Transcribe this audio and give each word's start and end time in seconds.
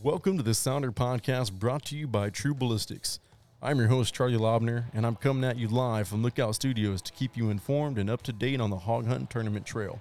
Welcome 0.00 0.36
to 0.36 0.44
the 0.44 0.54
Sounder 0.54 0.92
Podcast 0.92 1.58
brought 1.58 1.86
to 1.86 1.96
you 1.96 2.06
by 2.06 2.30
True 2.30 2.54
Ballistics. 2.54 3.18
I'm 3.60 3.78
your 3.78 3.88
host, 3.88 4.14
Charlie 4.14 4.38
Lobner, 4.38 4.84
and 4.94 5.04
I'm 5.04 5.16
coming 5.16 5.42
at 5.42 5.56
you 5.56 5.66
live 5.66 6.06
from 6.06 6.22
Lookout 6.22 6.54
Studios 6.54 7.02
to 7.02 7.12
keep 7.12 7.36
you 7.36 7.50
informed 7.50 7.98
and 7.98 8.08
up 8.08 8.22
to 8.22 8.32
date 8.32 8.60
on 8.60 8.70
the 8.70 8.76
hog 8.76 9.08
hunting 9.08 9.26
tournament 9.26 9.66
trail, 9.66 10.00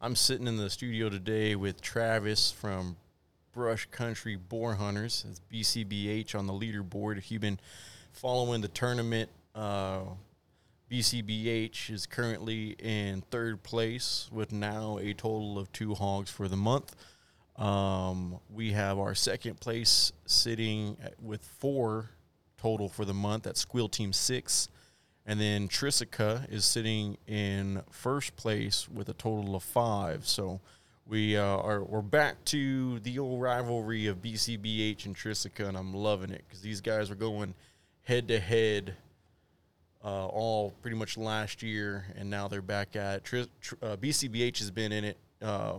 I'm 0.00 0.16
sitting 0.16 0.48
in 0.48 0.56
the 0.56 0.68
studio 0.68 1.08
today 1.08 1.54
with 1.54 1.80
Travis 1.80 2.50
from 2.50 2.96
Brush 3.52 3.86
Country 3.92 4.34
Boar 4.34 4.74
Hunters. 4.74 5.24
It's 5.30 5.40
BCBH 5.52 6.36
on 6.36 6.48
the 6.48 6.52
leaderboard. 6.52 7.18
If 7.18 7.30
you've 7.30 7.40
been 7.40 7.60
following 8.10 8.62
the 8.62 8.68
tournament, 8.68 9.30
uh, 9.54 10.00
BCBH 10.90 11.90
is 11.90 12.04
currently 12.06 12.74
in 12.80 13.20
third 13.30 13.62
place 13.62 14.28
with 14.32 14.50
now 14.50 14.98
a 14.98 15.14
total 15.14 15.56
of 15.56 15.70
two 15.70 15.94
hogs 15.94 16.32
for 16.32 16.48
the 16.48 16.56
month. 16.56 16.96
Um, 17.54 18.40
we 18.52 18.72
have 18.72 18.98
our 18.98 19.14
second 19.14 19.60
place 19.60 20.10
sitting 20.26 20.96
at, 21.00 21.14
with 21.22 21.44
four 21.44 22.10
total 22.56 22.88
for 22.88 23.04
the 23.04 23.14
month. 23.14 23.44
That's 23.44 23.60
Squeal 23.60 23.88
Team 23.88 24.12
Six. 24.12 24.68
And 25.26 25.40
then 25.40 25.68
Trisica 25.68 26.46
is 26.50 26.64
sitting 26.64 27.16
in 27.26 27.82
first 27.90 28.36
place 28.36 28.88
with 28.88 29.08
a 29.08 29.14
total 29.14 29.56
of 29.56 29.62
five. 29.62 30.26
So 30.26 30.60
we 31.06 31.36
uh, 31.36 31.42
are 31.42 31.82
we're 31.82 32.02
back 32.02 32.44
to 32.46 32.98
the 33.00 33.18
old 33.18 33.40
rivalry 33.40 34.06
of 34.06 34.22
BCBH 34.22 35.06
and 35.06 35.16
Trisica, 35.16 35.66
and 35.66 35.76
I'm 35.76 35.94
loving 35.94 36.30
it 36.30 36.44
because 36.46 36.62
these 36.62 36.80
guys 36.80 37.10
are 37.10 37.14
going 37.14 37.54
head 38.02 38.28
to 38.28 38.38
head 38.38 38.94
uh, 40.04 40.26
all 40.26 40.72
pretty 40.82 40.96
much 40.96 41.16
last 41.16 41.62
year, 41.62 42.04
and 42.16 42.28
now 42.28 42.48
they're 42.48 42.62
back 42.62 42.94
at. 42.96 43.24
Tris, 43.24 43.48
tr- 43.60 43.74
uh, 43.82 43.96
BCBH 43.96 44.58
has 44.58 44.70
been 44.70 44.92
in 44.92 45.04
it, 45.04 45.18
uh, 45.40 45.78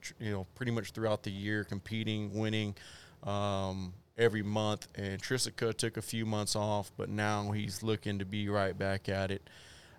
tr- 0.00 0.12
you 0.20 0.30
know, 0.30 0.46
pretty 0.54 0.72
much 0.72 0.90
throughout 0.90 1.22
the 1.22 1.30
year, 1.30 1.64
competing, 1.64 2.32
winning. 2.34 2.74
Um, 3.22 3.94
every 4.22 4.42
month. 4.42 4.88
And 4.94 5.20
Trisica 5.20 5.74
took 5.74 5.96
a 5.96 6.02
few 6.02 6.24
months 6.24 6.56
off, 6.56 6.92
but 6.96 7.08
now 7.08 7.50
he's 7.50 7.82
looking 7.82 8.18
to 8.20 8.24
be 8.24 8.48
right 8.48 8.76
back 8.76 9.08
at 9.08 9.30
it. 9.30 9.48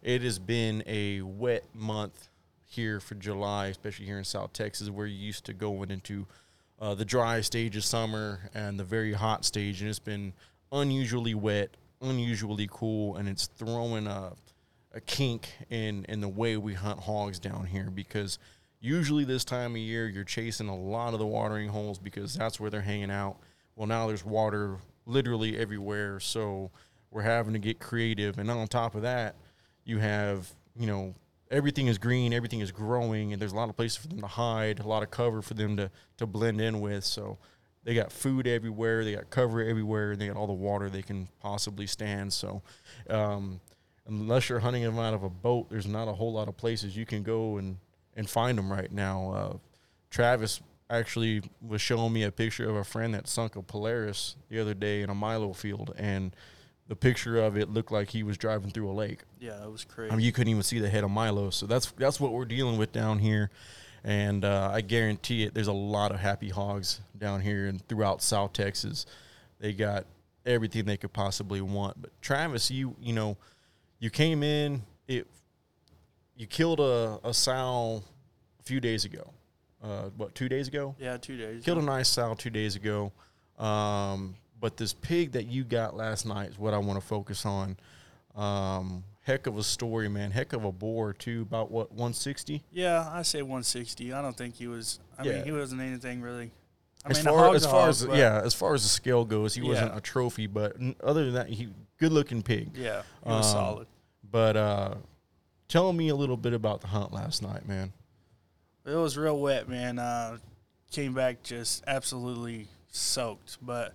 It 0.02 0.22
has 0.22 0.40
been 0.40 0.84
a 0.86 1.22
wet 1.22 1.64
month 1.74 2.30
here 2.66 3.00
for 3.00 3.16
July, 3.16 3.68
especially 3.68 4.06
here 4.06 4.18
in 4.18 4.24
South 4.24 4.54
Texas, 4.54 4.90
where 4.90 5.06
you 5.06 5.16
used 5.16 5.46
to 5.46 5.54
going 5.54 5.92
into 5.92 6.26
uh, 6.80 6.96
the 6.96 7.06
dry 7.06 7.42
stage 7.42 7.78
of 7.78 7.86
summer 7.86 8.50
and 8.54 8.80
the 8.80 8.84
very 8.84 9.14
hot 9.14 9.46
stage, 9.46 9.82
and 9.82 9.90
it's 9.90 10.00
been 10.00 10.34
unusually 10.72 11.36
wet, 11.36 11.70
unusually 12.02 12.68
cool, 12.70 13.16
and 13.16 13.30
it's 13.30 13.47
throwing 13.47 14.08
a, 14.08 14.34
a 14.94 15.00
kink 15.02 15.50
in 15.70 16.06
in 16.09 16.20
the 16.20 16.28
way 16.28 16.58
we 16.58 16.74
hunt 16.74 17.00
hogs 17.00 17.40
down 17.40 17.66
here 17.66 17.90
because 17.90 18.40
usually 18.81 19.24
this 19.24 19.46
time 19.46 19.72
of 19.72 19.78
year 19.78 20.08
you're 20.09 20.24
chasing 20.24 20.68
a 20.68 20.76
lot 20.76 21.14
of 21.14 21.20
the 21.20 21.26
watering 21.26 21.70
holes 21.70 21.97
because 21.97 22.36
that's 22.36 22.59
where 22.59 22.70
they're 22.70 22.81
hanging 22.81 23.12
out 23.12 23.38
well, 23.75 23.88
now 23.88 24.07
there's 24.07 24.25
water 24.25 24.78
literally 25.06 25.57
everywhere, 25.57 26.19
so 26.19 26.72
we're 27.11 27.22
having 27.22 27.53
to 27.53 27.59
get 27.59 27.79
creative. 27.79 28.38
And 28.38 28.50
on 28.50 28.67
top 28.67 28.95
of 28.95 29.01
that, 29.03 29.35
you 29.85 30.00
have 30.00 30.50
you 30.75 30.88
know 30.88 31.16
everything 31.51 31.88
is 31.88 31.97
green, 31.97 32.34
everything 32.34 32.59
is 32.59 32.72
growing, 32.72 33.34
and 33.34 33.41
there's 33.41 33.51
a 33.53 33.56
lot 33.56 33.69
of 33.69 33.75
places 33.75 33.97
for 33.97 34.07
them 34.07 34.22
to 34.22 34.28
hide, 34.28 34.79
a 34.79 34.88
lot 34.88 35.03
of 35.03 35.11
cover 35.11 35.41
for 35.41 35.53
them 35.53 35.78
to 35.78 35.91
to 36.17 36.25
blend 36.25 36.61
in 36.61 36.81
with. 36.81 37.03
So 37.03 37.38
they 37.84 37.94
got 37.94 38.11
food 38.11 38.47
everywhere, 38.47 39.03
they 39.03 39.13
got 39.13 39.29
cover 39.29 39.61
everywhere, 39.61 40.11
and 40.11 40.22
they 40.22 40.28
got 40.28 40.38
all 40.38 40.47
the 40.47 40.53
water 40.53 40.90
they 40.90 41.01
can 41.01 41.28
possibly 41.40 41.88
stand. 41.88 42.31
So 42.34 42.61
um, 43.09 43.59
unless 44.07 44.50
you're 44.50 44.59
hunting 44.59 44.84
them 44.84 45.00
out 45.00 45.13
of 45.13 45.23
a 45.23 45.29
boat, 45.29 45.69
there's 45.69 45.88
not 45.88 46.07
a 46.07 46.13
whole 46.13 46.34
lot 46.34 46.47
of 46.47 46.57
places 46.57 46.95
you 46.95 47.05
can 47.05 47.23
go 47.23 47.57
and 47.57 47.78
and 48.16 48.29
find 48.29 48.57
them 48.57 48.72
right 48.72 48.91
now. 48.91 49.31
Uh, 49.31 49.57
Travis 50.09 50.61
actually 50.94 51.42
was 51.62 51.81
showing 51.81 52.14
me 52.14 52.24
a 52.24 52.31
picture 52.31 52.70
of 52.70 52.76
a 52.76 52.84
friend 52.84 53.14
that 53.14 53.28
sunk 53.28 53.56
a 53.56 53.62
Polaris 53.62 54.36
the 54.50 54.59
other 54.59 54.74
day 54.74 55.02
in 55.02 55.09
a 55.09 55.16
Milo 55.16 55.54
field, 55.54 55.94
and 55.98 56.36
the 56.88 56.96
picture 56.96 57.38
of 57.38 57.58
it 57.58 57.70
looked 57.70 57.92
like 57.92 58.09
he 58.09 58.24
was 58.24 58.38
driving 58.38 58.70
through 58.70 58.90
a 58.90 58.94
lake. 58.94 59.22
Yeah, 59.40 59.64
it 59.64 59.72
was 59.72 59.84
crazy. 59.86 60.12
I 60.12 60.16
mean, 60.16 60.26
you 60.26 60.32
couldn't 60.32 60.50
even 60.50 60.64
see 60.64 60.80
the 60.80 60.90
head 60.90 61.03
of 61.03 61.12
Milo. 61.12 61.50
So 61.50 61.66
that's 61.66 61.92
that's 61.92 62.20
what 62.20 62.32
we're 62.32 62.46
dealing 62.46 62.78
with 62.78 62.92
down 62.92 63.20
here, 63.20 63.50
and 64.03 64.46
uh, 64.46 64.70
I 64.72 64.82
guarantee 64.82 65.44
it. 65.44 65.53
There's 65.53 65.68
a 65.68 65.74
lot 65.74 66.12
of 66.12 66.20
happy 66.20 66.50
hogs 66.50 67.02
down 67.18 67.42
here 67.42 67.68
and 67.68 67.86
throughout 67.88 68.22
South 68.22 68.53
Texas. 68.53 69.06
They 69.59 69.74
got 69.74 70.06
everything 70.46 70.86
they 70.86 70.98
could 70.98 71.14
possibly 71.14 71.62
want. 71.62 72.02
But 72.02 72.12
Travis, 72.22 72.70
you 72.70 72.96
you 73.02 73.14
know, 73.14 73.38
you 74.00 74.09
came 74.09 74.44
in 74.44 74.84
it. 75.08 75.28
You 76.36 76.48
killed 76.48 76.80
a, 76.80 77.20
a 77.24 77.34
sow 77.34 78.03
a 78.59 78.64
few 78.64 78.80
days 78.80 79.06
ago 79.06 79.34
uh, 79.84 80.10
what 80.18 80.34
two 80.34 80.48
days 80.50 80.68
ago? 80.68 80.96
Yeah, 81.00 81.18
two 81.18 81.38
days. 81.38 81.64
Killed 81.64 81.80
a 81.80 81.82
nice 81.82 82.10
sow 82.10 82.34
two 82.36 82.50
days 82.50 82.76
ago. 82.76 83.12
Um, 83.60 84.36
but 84.60 84.78
this 84.78 84.94
pig 84.94 85.34
that 85.34 85.46
you 85.48 85.64
got 85.64 85.96
last 85.96 86.26
night 86.26 86.50
is 86.52 86.58
what 86.60 86.74
I 86.74 86.78
want 86.78 87.00
to 87.00 87.06
focus 87.06 87.46
on. 87.46 87.78
Um, 88.36 89.04
heck 89.22 89.46
of 89.48 89.58
a 89.58 89.64
story, 89.64 90.10
man. 90.10 90.32
Heck 90.32 90.54
of 90.54 90.64
a 90.66 90.72
boar 90.72 91.14
too. 91.14 91.42
About 91.44 91.70
what 91.70 91.92
160? 91.92 92.64
Yeah, 92.72 93.08
I 93.12 93.22
say 93.24 93.42
160. 93.42 94.14
I 94.14 94.22
don't 94.22 94.36
think 94.38 94.56
he 94.56 94.68
was. 94.68 95.00
I 95.20 95.24
Yeah. 95.26 95.34
mean, 95.34 95.44
he 95.46 95.52
wasn't 95.52 95.82
anything 95.82 96.22
really. 96.22 96.52
I 97.06 97.10
as 97.10 97.18
mean, 97.18 97.26
far 97.36 97.54
as 97.54 97.66
far 97.66 97.90
as 97.90 98.06
yeah, 98.06 98.42
as 98.44 98.54
far 98.54 98.74
as 98.74 98.84
the 98.84 98.90
scale 98.90 99.26
goes, 99.26 99.54
he 99.54 99.62
Yeah. 99.62 99.68
wasn't 99.68 99.98
a 99.98 100.02
trophy. 100.02 100.48
But 100.48 100.78
other 101.04 101.26
than 101.26 101.34
that, 101.34 101.50
he 101.50 101.68
good 102.00 102.14
looking 102.14 102.42
pig. 102.42 102.72
yeah, 102.76 103.02
he 103.24 103.30
was 103.30 103.46
Um, 103.48 103.52
solid. 103.52 103.88
But 104.32 104.56
uh, 104.56 104.96
tell 105.68 105.92
me 105.92 106.08
a 106.08 106.16
little 106.16 106.38
bit 106.38 106.54
about 106.54 106.80
the 106.82 106.88
hunt 106.88 107.12
last 107.12 107.42
night, 107.42 107.68
man. 107.68 107.92
It 108.86 108.96
was 108.96 109.18
real 109.18 109.40
wet, 109.40 109.70
man. 109.70 109.98
Uh, 109.98 110.38
came 110.92 111.14
back 111.14 111.42
just 111.42 111.84
absolutely 111.88 112.68
soaked, 112.92 113.58
but 113.62 113.94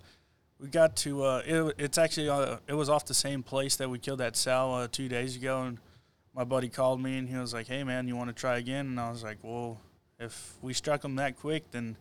we 0.59 0.69
got 0.69 0.97
to. 0.97 1.22
Uh, 1.25 1.43
it, 1.44 1.75
it's 1.76 1.99
actually 1.99 2.31
uh, 2.31 2.56
it 2.66 2.72
was 2.72 2.88
off 2.88 3.04
the 3.04 3.15
same 3.15 3.43
place 3.43 3.76
that 3.76 3.91
we 3.91 3.99
killed 3.99 4.21
that 4.21 4.34
sow 4.34 4.72
uh, 4.72 4.88
two 4.91 5.09
days 5.09 5.37
ago, 5.37 5.62
and 5.62 5.78
my 6.34 6.44
buddy 6.44 6.71
called 6.71 7.03
me 7.03 7.19
and 7.19 7.28
he 7.28 7.37
was 7.37 7.53
like, 7.53 7.66
"Hey, 7.66 7.84
man, 7.84 8.09
you 8.09 8.16
want 8.16 8.28
to 8.28 8.34
try 8.34 8.56
again?" 8.56 8.87
And 8.87 8.99
I 8.99 9.10
was 9.10 9.22
like, 9.22 9.38
"Well, 9.43 9.78
if 10.19 10.54
we 10.62 10.72
struck 10.72 11.05
him 11.05 11.16
that 11.16 11.37
quick, 11.37 11.70
then 11.70 11.97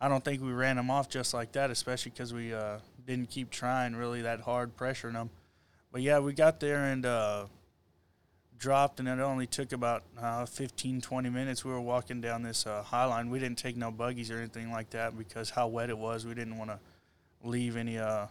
I 0.00 0.08
don't 0.08 0.24
think 0.24 0.42
we 0.42 0.52
ran 0.52 0.78
him 0.78 0.90
off 0.90 1.08
just 1.08 1.34
like 1.34 1.50
that, 1.52 1.72
especially 1.72 2.10
because 2.10 2.32
we 2.32 2.54
uh, 2.54 2.78
didn't 3.04 3.30
keep 3.30 3.50
trying 3.50 3.96
really 3.96 4.22
that 4.22 4.42
hard 4.42 4.76
pressuring 4.76 5.14
him." 5.14 5.30
But 5.90 6.02
yeah, 6.02 6.20
we 6.20 6.34
got 6.34 6.60
there 6.60 6.84
and. 6.84 7.04
Uh, 7.04 7.46
dropped 8.62 9.00
and 9.00 9.08
it 9.08 9.18
only 9.18 9.46
took 9.46 9.72
about 9.72 10.04
uh, 10.20 10.46
15 10.46 11.00
20 11.00 11.28
minutes 11.30 11.64
we 11.64 11.72
were 11.72 11.80
walking 11.80 12.20
down 12.20 12.44
this 12.44 12.64
uh, 12.64 12.80
high 12.80 13.04
line 13.04 13.28
we 13.28 13.40
didn't 13.40 13.58
take 13.58 13.76
no 13.76 13.90
buggies 13.90 14.30
or 14.30 14.38
anything 14.38 14.70
like 14.70 14.88
that 14.90 15.18
because 15.18 15.50
how 15.50 15.66
wet 15.66 15.90
it 15.90 15.98
was 15.98 16.24
we 16.24 16.32
didn't 16.32 16.56
want 16.56 16.70
to 16.70 16.78
leave 17.42 17.76
any 17.76 17.98
uh, 17.98 18.26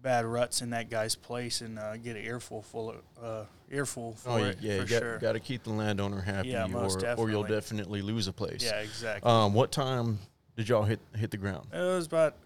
bad 0.00 0.24
ruts 0.24 0.62
in 0.62 0.70
that 0.70 0.88
guy's 0.88 1.14
place 1.14 1.60
and 1.60 1.78
uh, 1.78 1.98
get 1.98 2.16
an 2.16 2.22
earful 2.24 2.62
full 2.62 2.88
of 2.90 2.96
uh, 3.22 3.44
earful 3.70 4.14
for 4.14 4.30
Oh 4.30 4.36
it 4.38 4.56
yeah, 4.62 4.78
for 4.80 4.88
got, 4.88 4.98
sure 5.00 5.18
got 5.18 5.32
to 5.32 5.40
keep 5.40 5.64
the 5.64 5.70
landowner 5.70 6.22
happy, 6.22 6.48
Yeah, 6.48 6.66
most 6.66 7.02
or, 7.02 7.14
or 7.16 7.30
you'll 7.30 7.42
definitely. 7.42 8.00
definitely 8.00 8.02
lose 8.02 8.26
a 8.26 8.32
place. 8.32 8.62
yeah 8.64 8.80
exactly 8.80 9.30
Um, 9.30 9.52
what 9.52 9.70
time 9.70 10.18
did 10.56 10.66
y'all 10.70 10.84
hit 10.84 11.00
hit 11.14 11.30
the 11.30 11.36
ground? 11.36 11.66
it 11.74 11.78
was 11.78 12.06
about 12.06 12.36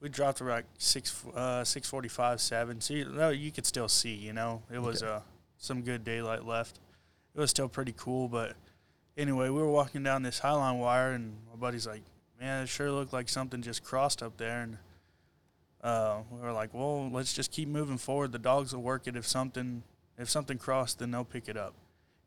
we 0.00 0.08
dropped 0.08 0.40
around 0.40 0.64
six 0.78 1.22
uh, 1.34 1.64
six 1.64 1.86
forty 1.86 2.08
five 2.08 2.40
seven. 2.40 2.80
So 2.80 2.94
you, 2.94 3.04
no, 3.04 3.28
you 3.28 3.52
could 3.52 3.66
still 3.66 3.88
see. 3.88 4.14
You 4.14 4.32
know, 4.32 4.62
it 4.72 4.80
was 4.80 5.02
Okay. 5.02 5.12
uh, 5.12 5.20
some 5.62 5.82
good 5.82 6.04
daylight 6.04 6.44
left. 6.44 6.80
It 7.34 7.40
was 7.40 7.50
still 7.50 7.68
pretty 7.68 7.94
cool, 7.96 8.28
but 8.28 8.56
anyway, 9.16 9.48
we 9.48 9.60
were 9.60 9.70
walking 9.70 10.02
down 10.02 10.22
this 10.22 10.40
Highline 10.40 10.78
wire, 10.78 11.12
and 11.12 11.36
my 11.48 11.56
buddy's 11.56 11.86
like, 11.86 12.02
"Man, 12.38 12.64
it 12.64 12.68
sure 12.68 12.90
looked 12.90 13.12
like 13.12 13.28
something 13.28 13.62
just 13.62 13.84
crossed 13.84 14.22
up 14.22 14.36
there." 14.36 14.62
And 14.62 14.78
uh, 15.82 16.18
we 16.30 16.40
were 16.40 16.52
like, 16.52 16.74
"Well, 16.74 17.08
let's 17.10 17.32
just 17.32 17.52
keep 17.52 17.68
moving 17.68 17.96
forward. 17.96 18.32
The 18.32 18.38
dogs 18.38 18.74
will 18.74 18.82
work 18.82 19.06
it. 19.06 19.16
If 19.16 19.26
something 19.26 19.84
if 20.18 20.28
something 20.28 20.58
crossed, 20.58 20.98
then 20.98 21.12
they'll 21.12 21.24
pick 21.24 21.48
it 21.48 21.56
up. 21.56 21.74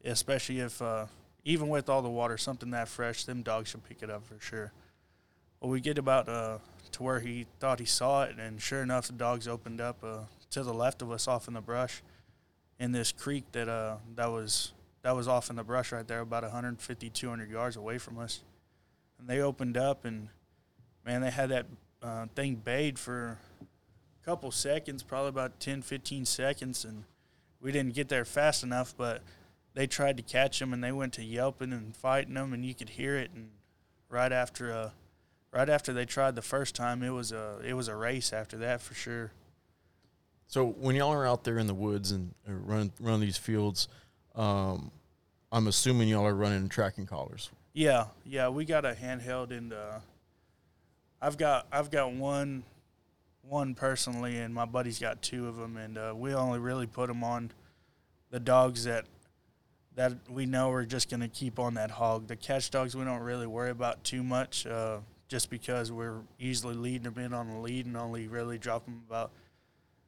Especially 0.03 0.61
if 0.61 0.81
uh, 0.81 1.05
even 1.43 1.67
with 1.67 1.89
all 1.89 2.01
the 2.01 2.09
water, 2.09 2.37
something 2.37 2.71
that 2.71 2.87
fresh, 2.87 3.25
them 3.25 3.43
dogs 3.43 3.69
should 3.69 3.83
pick 3.83 4.01
it 4.01 4.09
up 4.09 4.25
for 4.25 4.39
sure. 4.39 4.71
Well, 5.59 5.71
we 5.71 5.81
get 5.81 5.97
about 5.97 6.29
uh, 6.29 6.59
to 6.93 7.03
where 7.03 7.19
he 7.19 7.47
thought 7.59 7.79
he 7.79 7.85
saw 7.85 8.23
it, 8.23 8.37
and 8.39 8.61
sure 8.61 8.81
enough, 8.81 9.07
the 9.07 9.13
dogs 9.13 9.47
opened 9.47 9.81
up 9.81 9.97
uh, 10.03 10.19
to 10.51 10.63
the 10.63 10.73
left 10.73 11.01
of 11.01 11.11
us, 11.11 11.27
off 11.27 11.47
in 11.49 11.53
the 11.53 11.61
brush, 11.61 12.01
in 12.79 12.91
this 12.91 13.11
creek 13.11 13.45
that 13.53 13.67
uh, 13.69 13.97
that 14.15 14.31
was 14.31 14.73
that 15.01 15.15
was 15.15 15.27
off 15.27 15.51
in 15.51 15.55
the 15.55 15.63
brush 15.63 15.91
right 15.91 16.07
there, 16.07 16.21
about 16.21 16.41
150, 16.41 17.09
200 17.11 17.51
yards 17.51 17.75
away 17.75 17.99
from 17.99 18.17
us. 18.17 18.41
And 19.19 19.27
they 19.27 19.39
opened 19.39 19.77
up, 19.77 20.03
and 20.03 20.29
man, 21.05 21.21
they 21.21 21.29
had 21.29 21.49
that 21.49 21.67
uh, 22.01 22.25
thing 22.35 22.55
bayed 22.55 22.97
for 22.97 23.37
a 23.61 24.25
couple 24.25 24.49
seconds, 24.49 25.03
probably 25.03 25.29
about 25.29 25.59
10, 25.59 25.83
15 25.83 26.25
seconds, 26.25 26.83
and 26.83 27.03
we 27.61 27.71
didn't 27.71 27.93
get 27.93 28.09
there 28.09 28.25
fast 28.25 28.63
enough, 28.63 28.95
but 28.97 29.21
they 29.75 29.85
tried 29.85 30.17
to 30.17 30.23
catch 30.23 30.59
him, 30.59 30.73
and 30.73 30.83
they 30.83 30.91
went 30.91 31.13
to 31.13 31.23
yelping 31.23 31.71
and 31.71 31.95
fighting 31.95 32.33
them, 32.33 32.51
and 32.51 32.65
you 32.65 32.73
could 32.73 32.89
hear 32.89 33.15
it. 33.15 33.29
And 33.35 33.49
right 34.09 34.31
after, 34.31 34.73
uh, 34.73 34.89
right 35.51 35.69
after 35.69 35.93
they 35.93 36.05
tried 36.05 36.35
the 36.35 36.41
first 36.41 36.73
time, 36.73 37.03
it 37.03 37.11
was 37.11 37.31
a 37.31 37.59
it 37.63 37.73
was 37.73 37.87
a 37.87 37.95
race 37.95 38.33
after 38.33 38.57
that 38.57 38.81
for 38.81 38.95
sure. 38.95 39.31
So 40.47 40.65
when 40.65 40.95
y'all 40.95 41.11
are 41.11 41.25
out 41.25 41.43
there 41.43 41.57
in 41.57 41.67
the 41.67 41.73
woods 41.73 42.11
and 42.11 42.33
uh, 42.47 42.53
run 42.53 42.91
run 42.99 43.19
these 43.19 43.37
fields, 43.37 43.87
um, 44.35 44.91
I'm 45.51 45.67
assuming 45.67 46.07
y'all 46.07 46.25
are 46.25 46.35
running 46.35 46.69
tracking 46.69 47.05
collars. 47.05 47.49
Yeah, 47.73 48.05
yeah, 48.25 48.49
we 48.49 48.65
got 48.65 48.85
a 48.85 48.93
handheld, 48.93 49.51
and 49.51 49.73
uh, 49.73 49.99
I've 51.21 51.37
got 51.37 51.67
I've 51.71 51.91
got 51.91 52.13
one 52.13 52.63
one 53.41 53.75
personally, 53.75 54.37
and 54.37 54.53
my 54.53 54.65
buddy's 54.65 54.99
got 54.99 55.21
two 55.21 55.47
of 55.47 55.57
them, 55.57 55.77
and 55.77 55.97
uh, 55.97 56.13
we 56.15 56.33
only 56.33 56.59
really 56.59 56.87
put 56.87 57.07
them 57.07 57.23
on 57.23 57.51
the 58.31 58.39
dogs 58.39 58.83
that 58.85 59.05
that 59.95 60.13
we 60.29 60.45
know 60.45 60.71
are 60.71 60.85
just 60.85 61.09
going 61.09 61.21
to 61.21 61.27
keep 61.27 61.57
on 61.57 61.75
that 61.75 61.89
hog. 61.89 62.27
The 62.27 62.35
catch 62.35 62.69
dogs 62.69 62.95
we 62.95 63.05
don't 63.05 63.21
really 63.21 63.47
worry 63.47 63.69
about 63.69 64.03
too 64.03 64.23
much, 64.23 64.65
uh, 64.67 64.97
just 65.27 65.49
because 65.49 65.91
we're 65.91 66.19
easily 66.39 66.75
leading 66.75 67.03
them 67.03 67.23
in 67.23 67.33
on 67.33 67.49
the 67.49 67.57
lead 67.57 67.85
and 67.85 67.95
only 67.95 68.27
really 68.27 68.57
drop 68.57 68.85
them 68.85 69.03
about 69.07 69.31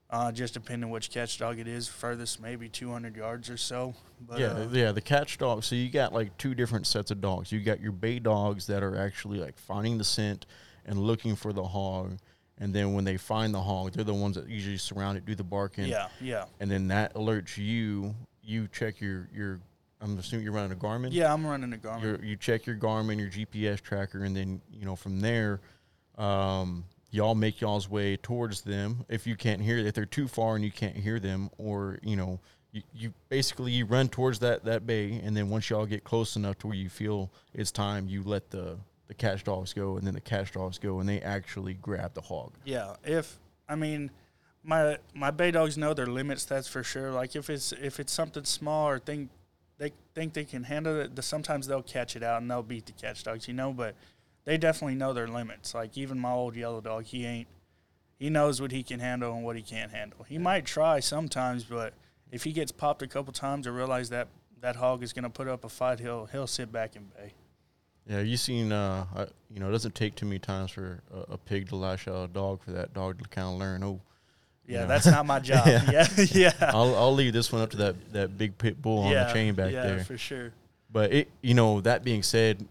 uh, 0.09 0.31
just 0.31 0.54
depending 0.54 0.89
which 0.89 1.09
catch 1.09 1.38
dog 1.38 1.59
it 1.59 1.68
is, 1.68 1.88
furthest 1.88 2.42
maybe 2.42 2.69
200 2.69 3.15
yards 3.15 3.50
or 3.50 3.57
so. 3.57 3.94
But, 4.25 4.39
yeah, 4.39 4.48
uh, 4.48 4.68
yeah, 4.71 4.92
the 4.92 5.01
catch 5.01 5.38
dog. 5.38 5.63
So 5.63 5.75
you 5.75 5.89
got 5.89 6.13
like 6.13 6.38
two 6.38 6.56
different 6.56 6.88
sets 6.88 7.12
of 7.12 7.19
dogs. 7.19 7.51
You 7.51 7.59
got 7.59 7.81
your 7.81 7.92
bay 7.92 8.19
dogs 8.19 8.68
that 8.68 8.83
are 8.83 8.98
actually 8.98 9.39
like 9.39 9.57
finding 9.57 9.98
the 9.98 10.04
scent 10.04 10.45
and 10.86 10.98
looking 10.98 11.36
for 11.36 11.51
the 11.51 11.63
hog, 11.63 12.18
and 12.57 12.74
then 12.74 12.94
when 12.94 13.04
they 13.04 13.18
find 13.18 13.54
the 13.54 13.62
hog, 13.62 13.92
they're 13.92 14.06
the 14.06 14.13
ones 14.13 14.36
that 14.36 14.48
usually 14.48 14.77
surround 14.77 15.18
it, 15.18 15.25
do 15.25 15.36
the 15.36 15.44
barking. 15.44 15.86
yeah, 15.86 16.07
yeah, 16.21 16.45
and 16.59 16.71
then 16.71 16.88
that 16.88 17.13
alerts 17.15 17.57
you. 17.57 18.15
You 18.42 18.69
check 18.69 19.01
your 19.01 19.27
your. 19.33 19.59
I'm 20.00 20.18
assuming 20.19 20.45
you're 20.45 20.54
running 20.54 20.71
a 20.71 20.75
Garmin. 20.75 21.09
yeah. 21.12 21.33
I'm 21.33 21.45
running 21.45 21.74
a 21.74 21.77
Garmin. 21.77 22.04
Your, 22.04 22.24
you 22.24 22.36
check 22.38 22.68
your 22.68 22.75
Garmin, 22.75 23.18
your 23.19 23.30
GPS 23.30 23.81
tracker, 23.81 24.24
and 24.24 24.36
then 24.36 24.62
you 24.71 24.86
know 24.86 24.95
from 24.95 25.19
there, 25.19 25.59
um, 26.18 26.86
y'all 27.18 27.36
make 27.36 27.60
y'all's 27.60 27.90
way 27.90 28.16
towards 28.16 28.62
them. 28.62 29.04
If 29.10 29.25
you 29.25 29.36
can't 29.36 29.60
hear, 29.60 29.80
if 29.80 29.96
they're 29.96 30.06
too 30.06 30.28
far 30.28 30.56
and 30.56 30.64
you 30.64 30.72
can't 30.72 30.96
hear 30.96 31.19
them, 31.19 31.50
or 31.58 31.98
you 32.04 32.16
know, 32.16 32.40
you, 32.72 32.84
you 32.94 33.14
basically 33.28 33.72
you 33.72 33.86
run 33.86 34.08
towards 34.08 34.40
that 34.40 34.64
that 34.66 34.86
bay, 34.86 35.19
and 35.24 35.36
then 35.36 35.50
once 35.50 35.69
y'all 35.69 35.88
get 35.88 36.04
close 36.04 36.36
enough 36.36 36.60
to 36.60 36.68
where 36.68 36.75
you 36.75 36.90
feel 36.90 37.31
it's 37.54 37.72
time, 37.72 38.08
you 38.08 38.22
let 38.24 38.52
the 38.52 38.78
the 39.08 39.16
catch 39.16 39.44
dogs 39.44 39.74
go, 39.74 39.98
and 39.98 40.06
then 40.06 40.14
the 40.14 40.22
catch 40.22 40.52
dogs 40.52 40.78
go, 40.78 41.00
and 41.00 41.10
they 41.10 41.19
actually 41.22 41.74
grab 41.74 42.14
the 42.14 42.22
hog. 42.22 42.54
Yeah, 42.64 42.96
if 43.04 43.40
I 43.68 43.75
mean, 43.75 44.12
my 44.64 44.98
my 45.16 45.31
bay 45.31 45.50
dogs 45.50 45.75
know 45.75 45.96
their 45.96 46.06
limits. 46.06 46.46
That's 46.46 46.68
for 46.68 46.84
sure. 46.84 47.12
Like 47.12 47.36
if 47.36 47.50
it's 47.50 47.72
if 47.72 48.00
it's 48.00 48.14
something 48.14 48.44
small 48.44 48.88
or 48.88 49.00
think 49.00 49.31
they 49.80 49.92
think 50.14 50.34
they 50.34 50.46
can 50.46 50.64
handle 50.64 51.02
it, 51.02 51.24
sometimes 51.24 51.66
they'll 51.66 51.81
catch 51.81 52.16
it 52.16 52.22
out 52.22 52.42
and 52.42 52.52
they'll 52.52 52.62
beat 52.62 52.86
the 52.86 52.92
catch 52.92 53.24
dogs, 53.24 53.48
you 53.48 53.56
know. 53.56 53.74
But 53.74 53.96
they 54.48 54.58
definitely 54.58 54.96
know 54.96 55.12
their 55.12 55.28
limits. 55.28 55.76
Like 55.76 55.98
even 55.98 56.18
my 56.18 56.32
old 56.32 56.56
yellow 56.56 56.80
dog, 56.80 57.04
he 57.04 57.26
ain't. 57.26 57.50
He 58.18 58.30
knows 58.30 58.62
what 58.62 58.72
he 58.72 58.82
can 58.82 59.02
handle 59.02 59.34
and 59.36 59.44
what 59.44 59.58
he 59.58 59.62
can't 59.62 59.92
handle. 59.92 60.26
He 60.28 60.38
might 60.38 60.66
try 60.66 61.02
sometimes, 61.02 61.66
but 61.66 61.94
if 62.32 62.46
he 62.46 62.54
gets 62.54 62.72
popped 62.72 63.02
a 63.02 63.08
couple 63.08 63.34
times 63.34 63.68
or 63.68 63.74
realize 63.74 64.10
that 64.10 64.30
that 64.62 64.78
hog 64.78 65.04
is 65.04 65.12
going 65.12 65.24
to 65.26 65.30
put 65.30 65.50
up 65.50 65.66
a 65.66 65.70
fight, 65.70 66.00
he'll 66.00 66.28
he'll 66.28 66.48
sit 66.48 66.72
back 66.72 66.96
and 66.96 67.14
bay. 67.14 67.34
Yeah, 68.10 68.22
you 68.22 68.38
seen, 68.38 68.72
uh, 68.72 69.06
I, 69.14 69.28
you 69.54 69.60
know, 69.60 69.68
it 69.68 69.74
doesn't 69.74 69.94
take 69.96 70.16
too 70.16 70.26
many 70.26 70.40
times 70.40 70.72
for 70.72 71.02
a, 71.14 71.34
a 71.34 71.38
pig 71.38 71.68
to 71.70 71.76
lash 71.76 72.08
out 72.08 72.30
a 72.30 72.34
dog 72.34 72.64
for 72.64 72.72
that 72.72 72.94
dog 72.94 73.22
to 73.22 73.28
kind 73.28 73.50
of 73.50 73.56
learn. 73.60 73.84
Oh, 73.84 74.00
Yeah, 74.66 74.84
know. 74.84 74.88
that's 74.88 75.08
not 75.08 75.26
my 75.26 75.40
job. 75.52 75.68
Yeah. 75.68 75.92
yeah, 75.92 76.08
yeah. 76.32 76.72
I'll 76.74 76.96
I'll 76.96 77.14
leave 77.14 77.34
this 77.34 77.52
one 77.52 77.62
up 77.62 77.72
to 77.72 77.78
that 77.78 78.14
that 78.14 78.38
big 78.38 78.58
pit 78.58 78.82
bull 78.82 79.00
on 79.00 79.12
yeah, 79.12 79.26
the 79.26 79.34
chain 79.34 79.56
back 79.56 79.74
there. 79.74 79.84
yeah, 79.84 79.96
there. 79.96 80.06
for 80.06 80.18
sure. 80.18 80.54
But 80.90 81.12
it, 81.12 81.30
you 81.42 81.54
know, 81.54 81.82
that 81.82 82.06
being 82.06 82.24
said, 82.24 82.66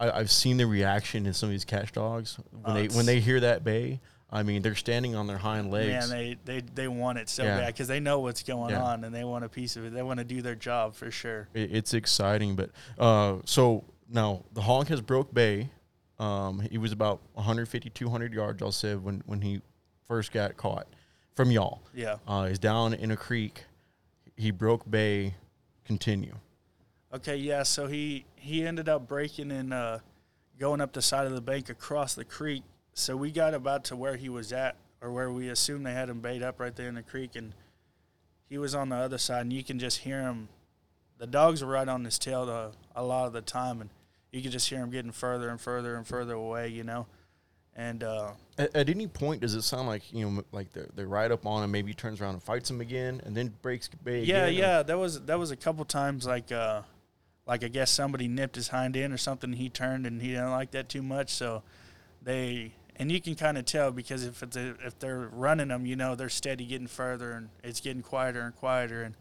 I, 0.00 0.10
I've 0.10 0.30
seen 0.30 0.56
the 0.56 0.66
reaction 0.66 1.26
in 1.26 1.34
some 1.34 1.48
of 1.48 1.52
these 1.52 1.64
catch 1.64 1.92
dogs 1.92 2.38
when 2.50 2.62
Oh, 2.64 2.74
they 2.74 2.88
when 2.88 3.06
they 3.06 3.20
hear 3.20 3.38
that 3.40 3.62
bay. 3.62 4.00
I 4.32 4.42
mean, 4.44 4.62
they're 4.62 4.76
standing 4.76 5.16
on 5.16 5.26
their 5.26 5.38
hind 5.38 5.72
legs. 5.72 6.08
Man, 6.08 6.16
they, 6.16 6.36
they, 6.44 6.60
they 6.60 6.86
want 6.88 7.18
it 7.18 7.28
so 7.28 7.42
Yeah. 7.42 7.58
bad 7.58 7.66
because 7.74 7.88
they 7.88 7.98
know 7.98 8.20
what's 8.20 8.44
going 8.44 8.70
Yeah. 8.70 8.82
on 8.84 9.02
and 9.04 9.12
they 9.12 9.24
want 9.24 9.44
a 9.44 9.48
piece 9.48 9.76
of 9.76 9.84
it. 9.84 9.92
They 9.92 10.02
want 10.02 10.18
to 10.18 10.24
do 10.24 10.40
their 10.40 10.54
job 10.54 10.94
for 10.94 11.10
sure. 11.10 11.48
it, 11.52 11.74
it's 11.74 11.94
exciting. 11.94 12.54
But 12.56 12.70
uh, 12.98 13.38
so 13.44 13.84
now 14.08 14.44
the 14.52 14.62
honk 14.62 14.88
has 14.88 15.00
broke 15.00 15.34
bay. 15.34 15.70
Um, 16.20 16.60
he 16.60 16.78
was 16.78 16.92
about 16.92 17.20
150, 17.32 17.90
200 17.90 18.32
yards. 18.32 18.62
I'll 18.62 18.70
say 18.72 18.94
when 18.94 19.22
when 19.26 19.40
he 19.40 19.62
first 20.06 20.30
got 20.32 20.56
caught 20.56 20.86
from 21.34 21.50
y'all. 21.50 21.82
Yeah. 21.94 22.16
Uh, 22.26 22.46
he's 22.46 22.58
down 22.60 22.94
in 22.94 23.10
a 23.10 23.16
creek. 23.16 23.64
He 24.36 24.50
broke 24.52 24.88
bay. 24.88 25.34
Continue. 25.84 26.34
Okay. 27.12 27.36
Yeah. 27.36 27.62
So 27.64 27.86
he 27.86 28.24
he 28.36 28.66
ended 28.66 28.88
up 28.88 29.08
breaking 29.08 29.50
and 29.50 29.72
uh, 29.74 29.98
going 30.58 30.80
up 30.80 30.92
the 30.92 31.02
side 31.02 31.26
of 31.26 31.32
the 31.32 31.40
bank 31.40 31.68
across 31.68 32.14
the 32.14 32.24
creek. 32.24 32.62
So 32.94 33.16
we 33.16 33.30
got 33.30 33.54
about 33.54 33.84
to 33.84 33.96
where 33.96 34.16
he 34.16 34.28
was 34.28 34.52
at, 34.52 34.76
or 35.00 35.12
where 35.12 35.30
we 35.30 35.48
assumed 35.48 35.86
they 35.86 35.92
had 35.94 36.08
him 36.08 36.20
bayed 36.20 36.42
up 36.42 36.60
right 36.60 36.74
there 36.74 36.88
in 36.88 36.94
the 36.96 37.02
creek, 37.02 37.36
and 37.36 37.52
he 38.48 38.58
was 38.58 38.74
on 38.74 38.88
the 38.88 38.96
other 38.96 39.18
side, 39.18 39.42
and 39.42 39.52
you 39.52 39.62
can 39.64 39.78
just 39.78 39.98
hear 39.98 40.20
him. 40.22 40.48
The 41.18 41.26
dogs 41.26 41.62
were 41.62 41.70
right 41.70 41.88
on 41.88 42.04
his 42.04 42.18
tail 42.18 42.46
the, 42.46 42.72
a 42.96 43.02
lot 43.02 43.26
of 43.26 43.32
the 43.32 43.42
time, 43.42 43.80
and 43.80 43.90
you 44.32 44.42
could 44.42 44.52
just 44.52 44.68
hear 44.68 44.78
him 44.78 44.90
getting 44.90 45.12
further 45.12 45.48
and 45.50 45.60
further 45.60 45.94
and 45.96 46.06
further 46.06 46.34
away, 46.34 46.68
you 46.68 46.82
know. 46.82 47.06
And 47.76 48.02
uh, 48.02 48.32
At, 48.58 48.74
at 48.74 48.88
any 48.90 49.06
point, 49.06 49.42
does 49.42 49.54
it 49.54 49.62
sound 49.62 49.86
like 49.86 50.12
you 50.12 50.28
know, 50.28 50.42
like 50.50 50.72
they're, 50.72 50.88
they're 50.94 51.06
right 51.06 51.30
up 51.30 51.46
on 51.46 51.62
him? 51.62 51.70
Maybe 51.70 51.88
he 51.88 51.94
turns 51.94 52.20
around 52.20 52.34
and 52.34 52.42
fights 52.42 52.68
him 52.70 52.80
again, 52.80 53.22
and 53.24 53.36
then 53.36 53.54
breaks 53.62 53.88
bay. 53.88 54.24
Yeah, 54.24 54.46
again, 54.46 54.48
or- 54.48 54.50
yeah. 54.66 54.82
That 54.82 54.98
was 54.98 55.20
that 55.22 55.38
was 55.38 55.50
a 55.52 55.56
couple 55.56 55.84
times 55.84 56.26
like 56.26 56.50
uh 56.50 56.82
like 57.50 57.64
I 57.64 57.68
guess 57.68 57.90
somebody 57.90 58.28
nipped 58.28 58.54
his 58.54 58.68
hind 58.68 58.96
end 58.96 59.12
or 59.12 59.18
something. 59.18 59.52
He 59.54 59.68
turned 59.68 60.06
and 60.06 60.22
he 60.22 60.28
didn't 60.28 60.52
like 60.52 60.70
that 60.70 60.88
too 60.88 61.02
much, 61.02 61.30
so 61.30 61.64
they 62.22 62.72
and 62.94 63.10
you 63.10 63.20
can 63.20 63.34
kind 63.34 63.58
of 63.58 63.64
tell 63.64 63.90
because 63.90 64.24
if 64.24 64.40
it's 64.42 64.56
a, 64.56 64.74
if 64.86 64.96
they're 65.00 65.28
running 65.32 65.68
them, 65.68 65.84
you 65.84 65.96
know 65.96 66.14
they're 66.14 66.28
steady 66.28 66.64
getting 66.64 66.86
further 66.86 67.32
and 67.32 67.48
it's 67.64 67.80
getting 67.80 68.02
quieter 68.02 68.40
and 68.42 68.54
quieter. 68.54 69.02
And 69.02 69.14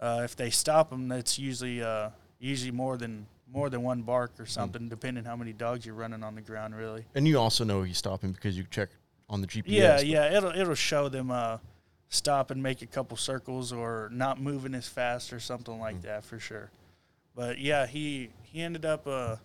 uh, 0.00 0.22
if 0.24 0.34
they 0.34 0.50
stop 0.50 0.90
them, 0.90 1.06
that's 1.08 1.38
usually 1.38 1.80
uh 1.82 2.10
usually 2.40 2.72
more 2.72 2.96
than 2.96 3.26
more 3.48 3.70
than 3.70 3.82
one 3.84 4.02
bark 4.02 4.32
Hmm. 4.36 4.42
or 4.42 4.46
something, 4.46 4.88
depending 4.88 5.24
how 5.24 5.36
many 5.36 5.52
dogs 5.52 5.86
you're 5.86 5.94
running 5.94 6.24
on 6.24 6.34
the 6.34 6.40
ground. 6.40 6.74
Really. 6.74 7.04
And 7.14 7.28
you 7.28 7.38
also 7.38 7.62
know 7.62 7.84
he's 7.84 7.98
stopping 7.98 8.32
because 8.32 8.58
you 8.58 8.64
check 8.70 8.88
on 9.30 9.40
the 9.40 9.46
GPS. 9.46 9.62
Yeah, 9.68 10.00
yeah. 10.00 10.36
It'll 10.36 10.50
it'll 10.50 10.74
show 10.74 11.08
them 11.08 11.30
uh, 11.30 11.58
stop 12.08 12.50
and 12.50 12.60
make 12.60 12.82
a 12.82 12.86
couple 12.88 13.16
circles 13.16 13.72
or 13.72 14.08
not 14.12 14.40
moving 14.40 14.74
as 14.74 14.88
fast 14.88 15.32
or 15.32 15.38
something 15.38 15.78
like 15.78 15.98
Mm. 15.98 16.02
that 16.02 16.24
for 16.24 16.40
sure. 16.40 16.70
But 17.34 17.58
yeah, 17.58 17.86
he 17.86 18.30
he 18.42 18.60
ended 18.60 18.84
up 18.84 19.06
uh, 19.06 19.36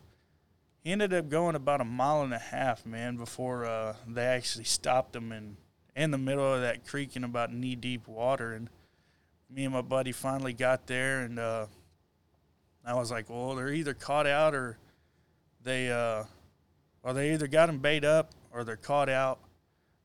he 0.84 0.91
ended 0.91 1.13
up 1.13 1.29
going 1.29 1.56
about 1.56 1.82
a 1.82 1.86
mile 1.86 2.22
and 2.22 2.34
a 2.34 2.39
half, 2.39 2.86
man, 2.86 3.17
before 3.17 3.65
uh, 3.65 3.96
they 4.08 4.25
actually 4.25 4.65
stopped 4.65 5.15
him 5.15 5.32
in 5.32 5.58
in 5.96 6.12
the 6.12 6.17
middle 6.17 6.53
of 6.53 6.62
that 6.62 6.86
creek 6.86 7.15
in 7.15 7.24
about 7.24 7.53
knee 7.53 7.75
deep 7.75 8.08
water. 8.08 8.53
And 8.53 8.70
me 9.50 9.63
and 9.63 9.74
my 9.74 9.82
buddy 9.82 10.12
finally 10.12 10.53
got 10.53 10.88
there, 10.88 11.22
and 11.22 11.39
uh, 11.39 11.67
I 12.86 12.94
was 12.96 13.10
like, 13.12 13.29
well, 13.29 13.56
they're 13.56 13.74
either 13.74 13.94
caught 13.94 14.27
out 14.27 14.53
or 14.53 14.77
they 15.63 15.89
uh, 15.89 16.24
or 17.03 17.13
they 17.13 17.34
either 17.34 17.48
got 17.48 17.70
him 17.70 17.79
bayed 17.79 18.06
up 18.06 18.32
or 18.51 18.63
they're 18.63 18.75
caught 18.75 19.10
out 19.10 19.39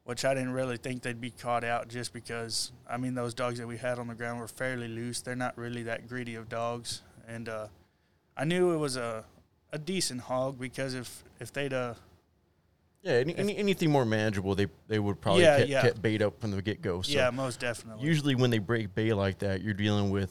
which 0.04 0.24
I 0.24 0.34
didn't 0.34 0.52
really 0.52 0.76
think 0.76 1.02
they'd 1.02 1.20
be 1.20 1.30
caught 1.30 1.64
out 1.64 1.88
just 1.88 2.12
because 2.12 2.72
I 2.88 2.96
mean 2.96 3.14
those 3.14 3.34
dogs 3.34 3.58
that 3.58 3.66
we 3.66 3.76
had 3.76 3.98
on 3.98 4.08
the 4.08 4.14
ground 4.14 4.40
were 4.40 4.48
fairly 4.48 4.88
loose. 4.88 5.20
They're 5.20 5.36
not 5.36 5.56
really 5.56 5.84
that 5.84 6.08
greedy 6.08 6.34
of 6.34 6.48
dogs, 6.48 7.02
and 7.28 7.48
uh, 7.48 7.66
I 8.36 8.44
knew 8.44 8.72
it 8.72 8.76
was 8.78 8.96
a 8.96 9.24
a 9.72 9.78
decent 9.78 10.20
hog 10.22 10.58
because 10.58 10.94
if 10.94 11.24
if 11.40 11.52
they'd 11.52 11.72
uh 11.72 11.94
Yeah, 13.02 13.12
any, 13.14 13.34
any, 13.36 13.56
anything 13.56 13.90
more 13.90 14.04
manageable, 14.04 14.54
they 14.54 14.66
they 14.88 14.98
would 14.98 15.20
probably 15.20 15.42
Yeah, 15.42 15.58
get, 15.60 15.68
yeah. 15.68 15.82
get 15.82 16.02
bayed 16.02 16.22
up 16.22 16.40
from 16.40 16.50
the 16.50 16.60
get 16.62 16.82
go. 16.82 17.02
So 17.02 17.12
yeah 17.12 17.30
most 17.30 17.60
definitely 17.60 18.04
usually 18.06 18.34
when 18.34 18.50
they 18.50 18.58
break 18.58 18.94
bay 18.94 19.12
like 19.12 19.38
that, 19.38 19.62
you're 19.62 19.74
dealing 19.74 20.10
with 20.10 20.30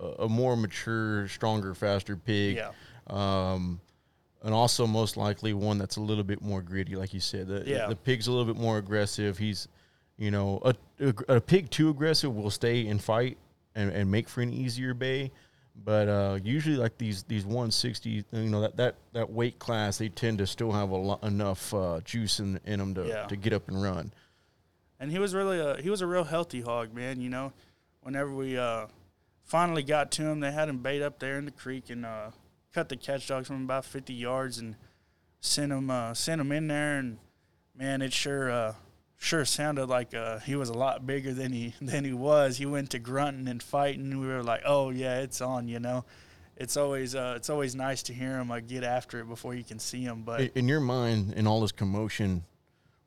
a, 0.00 0.24
a 0.24 0.28
more 0.28 0.56
mature, 0.56 1.28
stronger, 1.28 1.74
faster 1.74 2.16
pig. 2.16 2.56
yeah 2.56 2.70
Um, 3.08 3.80
and 4.42 4.54
also 4.54 4.86
most 4.86 5.16
likely 5.16 5.52
one 5.52 5.78
that's 5.78 5.96
a 5.96 6.00
little 6.00 6.22
bit 6.24 6.40
more 6.40 6.62
gritty, 6.62 6.94
like 6.94 7.12
you 7.12 7.20
said. 7.20 7.48
The, 7.48 7.64
Yeah. 7.66 7.88
the 7.88 7.96
pig's 7.96 8.28
a 8.28 8.30
little 8.30 8.46
bit 8.46 8.60
more 8.60 8.78
aggressive. 8.78 9.36
He's, 9.36 9.66
you 10.16 10.30
know, 10.30 10.60
a, 10.64 10.74
a, 11.28 11.36
a 11.36 11.40
pig 11.40 11.70
too 11.70 11.88
aggressive 11.90 12.34
will 12.34 12.50
stay 12.50 12.86
and 12.86 13.02
fight 13.02 13.36
and, 13.74 13.90
and 13.90 14.08
make 14.10 14.28
for 14.28 14.40
an 14.40 14.52
easier 14.52 14.94
bay. 14.94 15.30
But 15.84 16.08
uh, 16.08 16.38
usually 16.42 16.76
like 16.76 16.98
these 16.98 17.22
these 17.24 17.44
160, 17.44 18.24
you 18.32 18.50
know 18.50 18.60
that 18.62 18.76
that 18.76 18.96
that 19.12 19.30
weight 19.30 19.58
class, 19.58 19.98
they 19.98 20.08
tend 20.08 20.38
to 20.38 20.46
still 20.46 20.72
have 20.72 20.90
a 20.90 20.96
lot, 20.96 21.22
enough 21.22 21.72
uh, 21.72 22.00
juice 22.04 22.40
in 22.40 22.58
in 22.64 22.78
them 22.78 22.94
to 22.94 23.06
Yeah. 23.06 23.26
to 23.26 23.36
get 23.36 23.52
up 23.52 23.68
and 23.68 23.80
run. 23.82 24.12
and 25.00 25.10
he 25.12 25.18
was 25.18 25.34
really 25.34 25.60
a 25.60 25.76
he 25.80 25.88
was 25.90 26.00
a 26.00 26.06
real 26.06 26.24
healthy 26.24 26.60
hog, 26.60 26.92
man. 26.92 27.20
You 27.20 27.30
know, 27.30 27.52
whenever 28.02 28.32
we 28.34 28.58
uh, 28.58 28.86
finally 29.44 29.82
got 29.84 30.10
to 30.12 30.22
him, 30.22 30.40
they 30.40 30.50
had 30.52 30.68
him 30.68 30.78
bayed 30.78 31.02
up 31.02 31.20
there 31.20 31.38
in 31.38 31.44
the 31.44 31.52
creek 31.52 31.88
and 31.90 32.04
uh, 32.04 32.30
cut 32.74 32.88
the 32.88 32.96
catch 32.96 33.28
dogs 33.28 33.46
from 33.46 33.62
about 33.64 33.84
50 33.84 34.12
yards 34.12 34.58
and 34.58 34.74
sent 35.40 35.70
him 35.72 35.90
uh, 35.90 36.12
sent 36.14 36.40
him 36.40 36.50
in 36.52 36.66
there, 36.66 36.98
and 36.98 37.18
man, 37.74 38.02
it 38.02 38.12
sure 38.12 38.50
uh, 38.50 38.74
sure 39.18 39.44
sounded 39.44 39.86
like 39.86 40.14
uh, 40.14 40.38
he 40.38 40.54
was 40.54 40.70
a 40.70 40.74
lot 40.74 41.06
bigger 41.06 41.34
than 41.34 41.52
he 41.52 41.74
than 41.80 42.04
he 42.04 42.12
was. 42.12 42.56
He 42.56 42.66
went 42.66 42.90
to 42.90 42.98
grunting 42.98 43.48
and 43.48 43.62
fighting. 43.62 44.18
We 44.20 44.26
were 44.26 44.42
like, 44.42 44.62
oh 44.64 44.90
yeah, 44.90 45.18
it's 45.18 45.40
on. 45.40 45.68
You 45.68 45.80
know, 45.80 46.04
it's 46.56 46.76
always 46.76 47.14
uh, 47.14 47.34
it's 47.36 47.50
always 47.50 47.74
nice 47.74 48.02
to 48.04 48.14
hear 48.14 48.38
him 48.38 48.48
like 48.48 48.66
get 48.66 48.84
after 48.84 49.20
it 49.20 49.28
before 49.28 49.54
you 49.54 49.64
can 49.64 49.78
see 49.78 50.02
him, 50.02 50.22
but. 50.22 50.40
In, 50.54 50.68
your 50.68 50.80
mind, 50.80 51.34
in 51.34 51.46
all 51.46 51.60
this 51.60 51.72
commotion, 51.72 52.44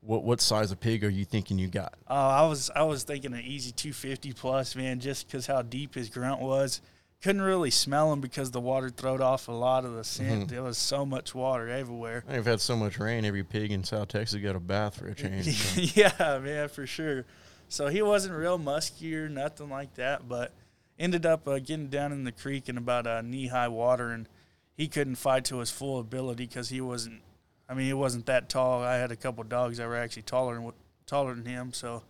what 0.02 0.24
what 0.24 0.42
size 0.42 0.72
of 0.72 0.80
pig 0.80 1.04
are 1.04 1.10
you 1.10 1.26
thinking 1.26 1.58
you 1.58 1.68
got? 1.68 1.96
Oh, 2.08 2.16
I 2.16 2.48
was 2.48 2.70
I 2.76 2.84
was 2.84 3.04
thinking 3.04 3.34
an 3.34 3.42
easy 3.42 3.72
250 3.72 4.34
plus, 4.34 4.76
man, 4.76 5.00
just 5.00 5.28
because 5.28 5.48
how 5.48 5.62
deep 5.62 5.96
his 5.96 6.10
grunt 6.10 6.42
was. 6.42 6.82
Couldn't 7.22 7.44
really 7.44 7.70
smell 7.70 8.12
him 8.12 8.20
because 8.20 8.50
the 8.50 8.60
water 8.60 8.90
throwed 8.90 9.22
off 9.22 9.48
a 9.48 9.52
lot 9.52 9.86
of 9.86 9.94
the 9.94 10.04
scent. 10.04 10.50
There 10.50 10.64
was 10.64 10.80
so 10.80 11.06
much 11.06 11.36
water 11.36 11.70
everywhere. 11.70 12.24
I've 12.28 12.48
had 12.48 12.60
so 12.60 12.76
much 12.76 12.98
rain. 12.98 13.26
Every 13.26 13.44
pig 13.44 13.72
in 13.72 13.84
South 13.84 14.08
Texas 14.08 14.42
got 14.42 14.56
a 14.56 14.60
bath 14.60 14.98
for 14.98 15.08
a 15.08 15.14
change. 15.14 15.56
so. 15.56 15.82
yeah, 15.94 16.40
man, 16.40 16.68
for 16.68 16.88
sure. 16.88 17.26
So 17.70 17.90
he 17.90 18.02
wasn't 18.02 18.34
real 18.34 18.58
musky 18.58 19.16
or 19.16 19.30
nothing 19.30 19.70
like 19.70 19.94
that, 19.96 20.28
but 20.28 20.52
ended 20.98 21.26
up 21.28 21.48
uh, 21.48 21.60
getting 21.60 21.90
down 21.90 22.12
in 22.12 22.24
the 22.24 22.32
creek 22.32 22.68
in 22.68 22.78
about 22.78 23.06
uh, 23.06 23.22
knee 23.22 23.48
high 23.48 23.68
water, 23.68 24.10
and 24.10 24.28
he 24.76 24.88
couldn't 24.88 25.16
fight 25.16 25.46
to 25.46 25.60
his 25.60 25.70
full 25.70 26.00
ability 26.00 26.48
because 26.48 26.70
he 26.70 26.82
wasn't. 26.82 27.22
I 27.70 27.76
mean, 27.76 27.86
he 27.86 27.94
wasn't 27.94 28.26
that 28.26 28.50
tall. 28.50 28.82
I 28.84 28.96
had 28.96 29.12
a 29.12 29.16
couple 29.16 29.44
dogs 29.44 29.78
that 29.78 29.88
were 29.88 29.96
actually 29.96 30.24
taller 30.24 30.56
than 30.56 30.72
taller 31.06 31.36
than 31.36 31.46
him, 31.46 31.72
so 31.72 32.02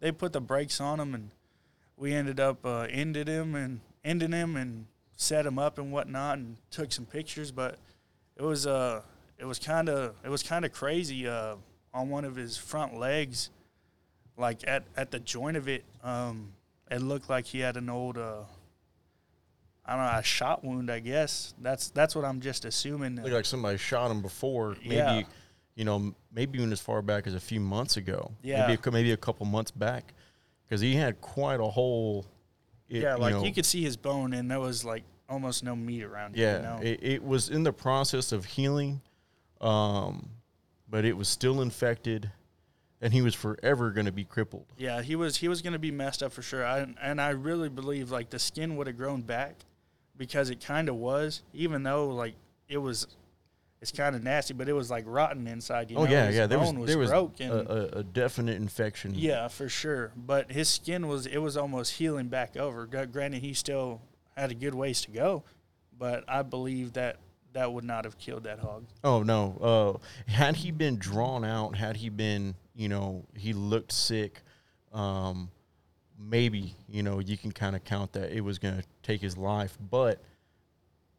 they 0.00 0.10
put 0.10 0.32
the 0.32 0.40
brakes 0.40 0.80
on 0.80 1.00
him, 1.00 1.14
and 1.14 1.30
we 1.98 2.14
ended 2.14 2.40
up 2.40 2.64
uh, 2.64 2.86
ended 2.90 3.28
him 3.28 3.54
and 3.54 3.80
ended 4.04 4.32
him 4.32 4.56
and 4.56 4.86
set 5.16 5.46
him 5.46 5.58
up 5.58 5.78
and 5.78 5.92
whatnot, 5.92 6.38
and 6.38 6.56
took 6.70 6.92
some 6.92 7.06
pictures. 7.06 7.50
But 7.50 7.78
it 8.36 8.42
was 8.42 8.66
uh 8.66 9.02
it 9.38 9.44
was 9.44 9.58
kind 9.58 9.88
of 9.88 10.14
it 10.24 10.28
was 10.28 10.42
kind 10.42 10.64
of 10.64 10.72
crazy. 10.72 11.26
Uh, 11.28 11.56
on 11.92 12.08
one 12.08 12.24
of 12.24 12.34
his 12.34 12.56
front 12.56 12.98
legs, 12.98 13.50
like 14.36 14.66
at 14.66 14.84
at 14.96 15.10
the 15.12 15.20
joint 15.20 15.56
of 15.56 15.68
it, 15.68 15.84
um, 16.02 16.52
it 16.90 17.00
looked 17.00 17.30
like 17.30 17.46
he 17.46 17.60
had 17.60 17.76
an 17.76 17.88
old 17.88 18.18
uh, 18.18 18.42
I 19.86 19.96
don't 19.96 20.04
know, 20.12 20.18
a 20.18 20.22
shot 20.22 20.64
wound. 20.64 20.90
I 20.90 20.98
guess 20.98 21.54
that's 21.60 21.90
that's 21.90 22.16
what 22.16 22.24
I'm 22.24 22.40
just 22.40 22.64
assuming. 22.64 23.16
Looked 23.16 23.30
like 23.30 23.44
somebody 23.44 23.78
shot 23.78 24.10
him 24.10 24.22
before. 24.22 24.76
Maybe, 24.82 24.94
Yeah. 24.96 25.22
you 25.76 25.84
know, 25.84 26.14
maybe 26.32 26.58
even 26.58 26.72
as 26.72 26.80
far 26.80 27.00
back 27.02 27.26
as 27.26 27.34
a 27.34 27.40
few 27.40 27.60
months 27.60 27.96
ago. 27.96 28.32
Yeah. 28.42 28.66
Maybe 28.66 28.80
a, 28.84 28.90
maybe 28.90 29.12
a 29.12 29.16
couple 29.16 29.46
months 29.46 29.70
back, 29.70 30.14
because 30.66 30.80
he 30.80 30.94
had 30.96 31.20
quite 31.20 31.60
a 31.60 31.66
hole. 31.66 32.26
It- 32.88 33.02
yeah, 33.02 33.14
like 33.14 33.34
know, 33.34 33.44
you 33.44 33.52
could 33.52 33.66
see 33.66 33.82
his 33.82 33.96
bone, 33.96 34.32
and 34.32 34.50
there 34.50 34.60
was 34.60 34.84
like 34.84 35.04
almost 35.28 35.64
no 35.64 35.74
meat 35.74 36.02
around 36.02 36.36
it. 36.36 36.40
Yeah, 36.40 36.56
you 36.56 36.62
know? 36.62 36.78
it, 36.82 36.98
it 37.02 37.24
was 37.24 37.48
in 37.48 37.62
the 37.62 37.72
process 37.72 38.32
of 38.32 38.44
healing, 38.44 39.00
um, 39.60 40.30
but 40.88 41.04
it 41.04 41.16
was 41.16 41.28
still 41.28 41.60
infected, 41.60 42.30
and 43.00 43.12
he 43.12 43.22
was 43.22 43.34
forever 43.34 43.90
going 43.90 44.06
to 44.06 44.12
be 44.12 44.24
crippled. 44.24 44.66
Yeah, 44.76 45.02
he 45.02 45.16
was 45.16 45.36
he 45.36 45.48
was 45.48 45.62
going 45.62 45.72
to 45.72 45.78
be 45.78 45.90
messed 45.90 46.22
up 46.22 46.32
for 46.32 46.42
sure. 46.42 46.64
I, 46.64 46.86
and 47.02 47.20
I 47.20 47.30
really 47.30 47.68
believe 47.68 48.10
like 48.10 48.30
the 48.30 48.38
skin 48.38 48.76
would 48.76 48.86
have 48.86 48.96
grown 48.96 49.22
back 49.22 49.56
because 50.16 50.50
it 50.50 50.64
kind 50.64 50.88
of 50.88 50.96
was, 50.96 51.42
even 51.52 51.82
though 51.82 52.08
like 52.08 52.34
it 52.68 52.78
was, 52.78 53.06
it's 53.84 53.92
kind 53.92 54.16
of 54.16 54.22
nasty, 54.22 54.54
but 54.54 54.66
it 54.66 54.72
was 54.72 54.90
like 54.90 55.04
rotten 55.06 55.46
inside. 55.46 55.90
You 55.90 55.98
oh 55.98 56.04
know? 56.04 56.10
yeah, 56.10 56.26
His 56.28 56.36
yeah. 56.36 56.46
There 56.46 56.58
was 56.58 56.72
bone 56.72 56.86
there 56.86 56.96
was 56.96 57.10
broke 57.10 57.38
a, 57.38 57.42
and- 57.42 57.68
a, 57.68 57.98
a 57.98 58.02
definite 58.02 58.56
infection. 58.56 59.12
Yeah, 59.14 59.48
for 59.48 59.68
sure. 59.68 60.10
But 60.16 60.50
his 60.50 60.70
skin 60.70 61.06
was 61.06 61.26
it 61.26 61.36
was 61.36 61.58
almost 61.58 61.92
healing 61.92 62.28
back 62.28 62.56
over. 62.56 62.86
Granted, 62.86 63.42
he 63.42 63.52
still 63.52 64.00
had 64.38 64.50
a 64.50 64.54
good 64.54 64.74
ways 64.74 65.02
to 65.02 65.10
go, 65.10 65.44
but 65.98 66.24
I 66.26 66.40
believe 66.40 66.94
that 66.94 67.18
that 67.52 67.74
would 67.74 67.84
not 67.84 68.06
have 68.06 68.16
killed 68.16 68.44
that 68.44 68.58
hog. 68.58 68.86
Oh 69.04 69.22
no. 69.22 70.00
Uh, 70.00 70.30
had 70.32 70.56
he 70.56 70.70
been 70.70 70.96
drawn 70.96 71.44
out, 71.44 71.76
had 71.76 71.98
he 71.98 72.08
been, 72.08 72.54
you 72.74 72.88
know, 72.88 73.26
he 73.36 73.52
looked 73.52 73.92
sick, 73.92 74.40
um, 74.94 75.50
maybe, 76.18 76.74
you 76.88 77.02
know, 77.02 77.18
you 77.18 77.36
can 77.36 77.52
kind 77.52 77.76
of 77.76 77.84
count 77.84 78.14
that 78.14 78.32
it 78.34 78.40
was 78.40 78.58
going 78.58 78.78
to 78.78 78.84
take 79.02 79.20
his 79.20 79.36
life. 79.36 79.76
But 79.90 80.22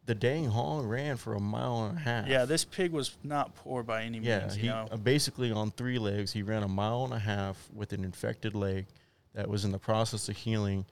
the 0.06 0.14
dang 0.14 0.46
hog 0.46 0.84
ran 0.86 1.16
for 1.16 1.34
a 1.34 1.40
mile 1.40 1.86
and 1.86 1.98
a 1.98 2.00
half. 2.00 2.26
Yeah, 2.28 2.44
this 2.44 2.64
pig 2.64 2.92
was 2.92 3.16
not 3.24 3.54
poor 3.56 3.82
by 3.82 4.02
any 4.04 4.18
Yeah, 4.18 4.40
means. 4.40 4.54
he 4.54 4.62
you 4.66 4.70
know, 4.72 4.88
uh, 4.90 4.96
basically 4.96 5.50
on 5.52 5.70
three 5.72 5.98
legs. 5.98 6.32
He 6.32 6.42
ran 6.42 6.62
a 6.62 6.68
mile 6.68 7.04
and 7.04 7.12
a 7.12 7.18
half 7.18 7.56
with 7.74 7.92
an 7.92 8.04
infected 8.04 8.54
leg 8.54 8.86
that 9.34 9.48
was 9.48 9.64
in 9.64 9.72
the 9.72 9.78
process 9.78 10.28
of 10.28 10.36
healing, 10.36 10.86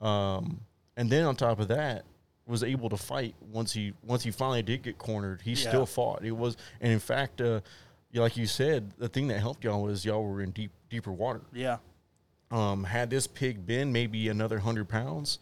um, 0.00 0.60
and 0.96 1.10
then 1.10 1.24
on 1.24 1.34
top 1.36 1.58
of 1.60 1.68
that, 1.68 2.04
was 2.46 2.62
able 2.62 2.88
to 2.88 2.96
fight 2.96 3.34
once 3.52 3.72
he 3.72 3.92
once 4.02 4.22
he 4.22 4.30
finally 4.30 4.62
did 4.62 4.82
get 4.82 4.96
cornered. 4.98 5.42
He 5.42 5.50
Yeah. 5.52 5.68
still 5.68 5.86
fought. 5.86 6.24
It 6.24 6.32
was, 6.32 6.56
and 6.80 6.92
in 6.92 6.98
fact, 6.98 7.40
uh, 7.40 7.60
like 8.14 8.36
you 8.38 8.46
said, 8.46 8.92
the 8.98 9.08
thing 9.08 9.28
that 9.28 9.38
helped 9.40 9.64
y'all 9.64 9.82
was 9.82 10.04
y'all 10.04 10.24
were 10.24 10.40
in 10.42 10.50
deep 10.52 10.70
deeper 10.88 11.12
water. 11.12 11.42
yeah, 11.52 11.76
Um, 12.50 12.84
had 12.84 13.10
this 13.10 13.26
pig 13.26 13.66
been 13.66 13.92
maybe 13.92 14.28
another 14.28 14.60
hundred 14.60 14.88
pounds, 14.88 15.38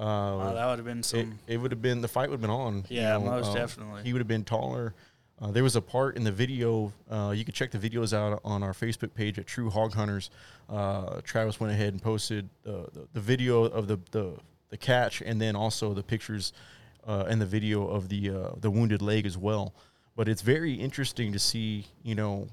uh, 0.00 0.02
wow, 0.02 0.52
that 0.54 0.66
would 0.66 0.78
have 0.78 0.86
been 0.86 1.00
it, 1.00 1.04
some. 1.04 1.38
it 1.46 1.58
would 1.58 1.70
have 1.70 1.82
been 1.82 2.00
the 2.00 2.08
fight 2.08 2.30
would 2.30 2.36
have 2.36 2.40
been 2.40 2.50
on. 2.50 2.84
you 2.88 3.00
Yeah, 3.00 3.12
know, 3.18 3.20
most 3.20 3.48
um, 3.48 3.54
definitely. 3.54 4.02
He 4.02 4.12
would 4.12 4.20
have 4.20 4.28
been 4.28 4.44
taller. 4.44 4.94
Uh, 5.40 5.50
there 5.50 5.62
was 5.62 5.76
a 5.76 5.80
part 5.80 6.16
in 6.16 6.24
the 6.24 6.32
video. 6.32 6.92
Uh, 7.10 7.32
you 7.34 7.44
can 7.44 7.54
check 7.54 7.70
the 7.70 7.78
videos 7.78 8.12
out 8.12 8.40
on 8.44 8.62
our 8.62 8.72
Facebook 8.72 9.14
page 9.14 9.38
at 9.38 9.46
True 9.46 9.70
Hog 9.70 9.94
Hunters. 9.94 10.30
Uh, 10.68 11.20
Travis 11.22 11.58
went 11.60 11.72
ahead 11.72 11.92
and 11.92 12.02
posted 12.02 12.48
uh, 12.66 12.84
the, 12.92 13.08
the 13.14 13.20
video 13.20 13.64
of 13.64 13.86
the, 13.86 13.98
the 14.10 14.34
the 14.70 14.76
catch, 14.76 15.20
and 15.20 15.40
then 15.40 15.56
also 15.56 15.92
the 15.94 16.02
pictures 16.02 16.52
uh, 17.06 17.24
and 17.28 17.40
the 17.40 17.46
video 17.46 17.86
of 17.86 18.08
the 18.08 18.30
uh, 18.30 18.48
the 18.60 18.70
wounded 18.70 19.02
leg 19.02 19.26
as 19.26 19.36
well. 19.36 19.74
But 20.16 20.28
it's 20.28 20.42
very 20.42 20.74
interesting 20.74 21.32
to 21.32 21.38
see, 21.38 21.86
you 22.02 22.14
know, 22.14 22.48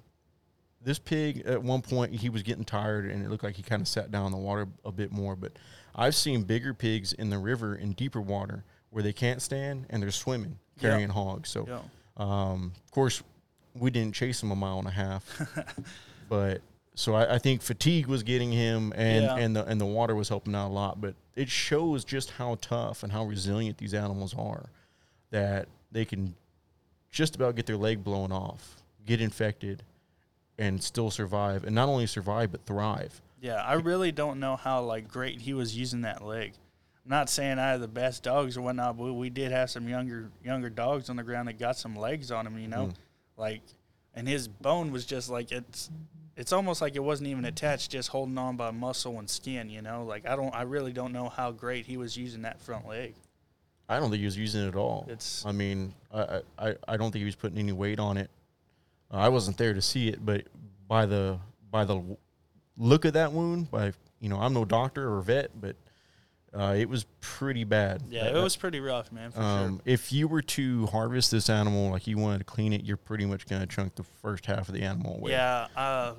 this 0.84 1.00
pig 1.00 1.43
at 1.46 1.62
one 1.62 1.81
point 1.81 2.13
he 2.13 2.29
was 2.29 2.43
getting 2.43 2.63
tired 2.63 3.05
and 3.10 3.24
it 3.25 3.29
looked 3.29 3.43
like 3.43 3.55
he 3.55 3.63
kind 3.63 3.81
of 3.81 3.88
sat 3.88 4.12
down 4.12 4.27
in 4.27 4.31
the 4.31 4.38
water 4.38 4.67
a 4.86 4.91
bit 4.91 5.12
more 5.12 5.36
but 5.36 5.51
i've 5.96 6.15
seen 6.15 6.43
bigger 6.43 6.74
pigs 6.74 7.13
in 7.13 7.29
the 7.29 7.38
river 7.38 7.75
in 7.75 7.91
deeper 7.93 8.22
water 8.22 8.63
where 8.91 9.03
they 9.03 9.12
can't 9.13 9.41
stand 9.41 9.86
and 9.89 10.01
they're 10.01 10.12
swimming 10.12 10.57
Yeah. 10.77 10.89
carrying 10.89 11.10
hogs 11.10 11.50
so 11.50 11.65
Yeah. 11.67 11.79
um, 12.17 12.74
of 12.86 12.91
course 12.91 13.22
we 13.74 13.89
didn't 13.91 14.13
chase 14.15 14.41
him 14.41 14.51
a 14.51 14.55
mile 14.55 14.79
and 14.79 14.88
a 14.88 14.91
half 14.91 15.41
but 16.29 16.62
so 16.96 17.13
I, 17.15 17.36
I 17.36 17.38
think 17.38 17.62
fatigue 17.62 18.07
was 18.07 18.24
getting 18.24 18.51
him 18.51 18.93
and, 18.96 19.24
Yeah. 19.25 19.36
and 19.38 19.55
the 19.55 19.65
and 19.65 19.79
the 19.81 19.86
water 19.86 20.15
was 20.15 20.29
helping 20.29 20.55
out 20.55 20.67
a 20.67 20.74
lot 20.74 21.01
but 21.01 21.15
it 21.36 21.50
shows 21.50 22.03
just 22.05 22.31
how 22.31 22.57
tough 22.62 23.03
and 23.03 23.12
how 23.12 23.25
resilient 23.25 23.77
these 23.77 23.93
animals 23.93 24.34
are 24.38 24.69
that 25.31 25.67
they 25.91 26.05
can 26.05 26.36
just 27.12 27.36
about 27.36 27.55
get 27.55 27.65
their 27.65 27.77
leg 27.77 28.03
blown 28.03 28.31
off 28.31 28.75
get 29.05 29.22
infected 29.22 29.84
and 30.58 30.82
still 30.84 31.12
survive 31.12 31.64
and 31.64 31.74
not 31.76 31.88
only 31.90 32.08
survive 32.08 32.52
but 32.52 32.66
thrive 32.66 33.22
Yeah, 33.42 33.56
I 33.56 33.74
really 33.74 34.12
don't 34.12 34.40
know 34.40 34.56
how 34.56 34.82
like 34.84 35.08
great 35.08 35.42
he 35.42 35.54
was 35.54 35.78
using 35.78 36.02
that 36.02 36.24
leg. 36.24 36.54
I'm 37.06 37.12
not 37.12 37.30
saying 37.30 37.60
I 37.60 37.70
have 37.72 37.80
the 37.82 37.88
best 37.88 38.24
dogs 38.24 38.58
or 38.58 38.62
whatnot, 38.62 38.98
but 38.98 39.14
we 39.14 39.30
did 39.30 39.52
have 39.52 39.70
some 39.70 39.88
younger 39.88 40.30
younger 40.44 40.70
dogs 40.70 41.10
on 41.10 41.16
the 41.16 41.24
ground 41.24 41.48
that 41.48 41.58
got 41.60 41.78
some 41.78 41.96
legs 41.96 42.32
on 42.32 42.46
him. 42.48 42.58
You 42.60 42.68
know, 42.68 42.88
Mm. 42.88 42.94
like, 43.38 43.62
and 44.14 44.28
his 44.28 44.48
bone 44.48 44.92
was 44.92 45.06
just 45.06 45.30
like 45.30 45.52
it's. 45.52 45.90
It's 46.36 46.54
almost 46.54 46.82
like 46.84 46.96
it 46.96 47.04
wasn't 47.04 47.30
even 47.30 47.46
attached, 47.46 47.90
just 47.90 48.10
holding 48.10 48.38
on 48.38 48.58
by 48.58 48.70
muscle 48.70 49.18
and 49.18 49.28
skin. 49.28 49.72
You 49.72 49.82
know, 49.82 50.04
like 50.06 50.28
I 50.28 50.36
don't, 50.36 50.54
I 50.54 50.64
really 50.64 50.94
don't 50.94 51.12
know 51.12 51.30
how 51.30 51.50
great 51.52 51.88
he 51.88 51.98
was 51.98 52.16
using 52.16 52.44
that 52.44 52.62
front 52.62 52.88
leg. 52.88 53.16
i 53.90 54.00
don't 54.00 54.12
think 54.12 54.20
he 54.20 54.26
was 54.26 54.38
using 54.38 54.64
it 54.66 54.68
at 54.68 54.76
all 54.76 55.08
It's 55.10 55.44
I 55.48 55.52
mean, 55.52 55.94
I, 56.14 56.42
I, 56.60 56.76
I 56.90 56.98
don't 56.98 57.12
think 57.12 57.22
he 57.22 57.26
was 57.26 57.36
putting 57.36 57.58
any 57.58 57.72
weight 57.72 58.00
on 58.00 58.18
it. 58.18 58.30
Uh, 59.12 59.18
I 59.18 59.30
wasn't 59.30 59.58
there 59.58 59.74
to 59.74 59.82
see 59.82 60.10
it, 60.10 60.26
but 60.26 60.46
by 60.88 61.06
the 61.06 61.40
by 61.72 61.86
the 61.86 62.02
look 62.78 63.06
of 63.06 63.14
that 63.14 63.32
wound, 63.32 63.72
by 63.72 63.94
you 64.20 64.30
know, 64.30 64.38
I'm 64.40 64.54
no 64.54 64.66
doctor 64.66 65.14
or 65.14 65.22
vet, 65.22 65.52
but 65.60 65.76
uh, 66.54 66.74
it 66.78 66.90
was 66.90 67.06
pretty 67.22 67.64
bad. 67.64 68.02
yeah, 68.10 68.26
it 68.28 68.42
was 68.42 68.56
pretty 68.56 68.80
rough, 68.80 69.12
man, 69.12 69.32
for 69.32 69.42
Um, 69.42 69.76
sure. 69.76 69.82
if 69.86 70.12
you 70.12 70.28
were 70.28 70.42
to 70.42 70.88
harvest 70.88 71.30
this 71.30 71.50
animal, 71.50 71.92
like 71.92 72.08
you 72.08 72.18
wanted 72.18 72.40
to 72.40 72.44
clean 72.46 72.74
it, 72.74 72.84
you're 72.84 72.98
pretty 72.98 73.26
much 73.26 73.46
going 73.48 73.62
to 73.62 73.68
chunk 73.68 73.96
the 73.96 74.04
first 74.04 74.46
half 74.46 74.68
of 74.68 74.74
the 74.74 74.82
animal 74.82 75.16
away. 75.18 75.32
Yeah, 75.32 75.68
uh, 75.76 76.14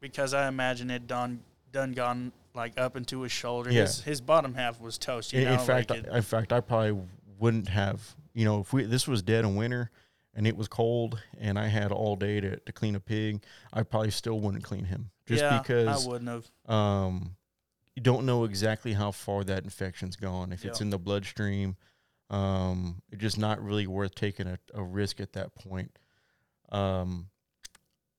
because 0.00 0.34
I 0.34 0.48
imagine 0.48 0.90
it 0.90 1.06
done 1.06 1.40
done 1.72 1.92
gone 1.92 2.32
like 2.54 2.78
up 2.78 2.96
into 2.96 3.22
his 3.22 3.32
shoulder. 3.32 3.70
Yeah. 3.70 3.82
His 3.82 4.00
his 4.02 4.20
bottom 4.20 4.54
half 4.54 4.80
was 4.80 4.98
toast. 4.98 5.32
You 5.32 5.40
In, 5.40 5.44
know, 5.46 5.52
in 5.54 5.58
fact, 5.60 5.90
like 5.90 6.00
it- 6.04 6.08
I, 6.12 6.16
in 6.18 6.22
fact, 6.22 6.52
I 6.52 6.60
probably 6.60 7.00
wouldn't 7.38 7.68
have. 7.68 8.14
You 8.34 8.44
know, 8.44 8.60
if 8.60 8.72
we 8.72 8.84
this 8.84 9.08
was 9.08 9.22
dead 9.22 9.44
in 9.44 9.54
winter 9.56 9.90
and 10.34 10.46
it 10.46 10.56
was 10.56 10.68
cold 10.68 11.20
and 11.38 11.58
I 11.58 11.66
had 11.66 11.92
all 11.92 12.16
day 12.16 12.40
to, 12.40 12.56
to 12.58 12.72
clean 12.72 12.94
a 12.94 13.00
pig, 13.00 13.44
I 13.72 13.82
probably 13.82 14.10
still 14.10 14.40
wouldn't 14.40 14.64
clean 14.64 14.84
him 14.84 15.10
just 15.26 15.42
yeah, 15.42 15.58
because 15.58 16.04
I 16.04 16.08
wouldn't 16.08 16.30
have. 16.30 16.74
um, 16.74 17.36
you 17.96 18.02
don't 18.02 18.24
know 18.26 18.44
exactly 18.44 18.92
how 18.92 19.10
far 19.10 19.42
that 19.44 19.64
infection's 19.64 20.14
gone. 20.16 20.52
If 20.52 20.64
it's 20.64 20.80
in 20.80 20.90
the 20.90 20.98
bloodstream, 20.98 21.76
Um, 22.30 23.02
it's 23.10 23.22
just 23.22 23.38
not 23.38 23.62
really 23.62 23.86
worth 23.86 24.14
taking 24.14 24.46
a, 24.46 24.58
a 24.74 24.82
risk 24.82 25.18
at 25.20 25.32
that 25.32 25.54
point. 25.54 25.98
Um, 26.70 27.30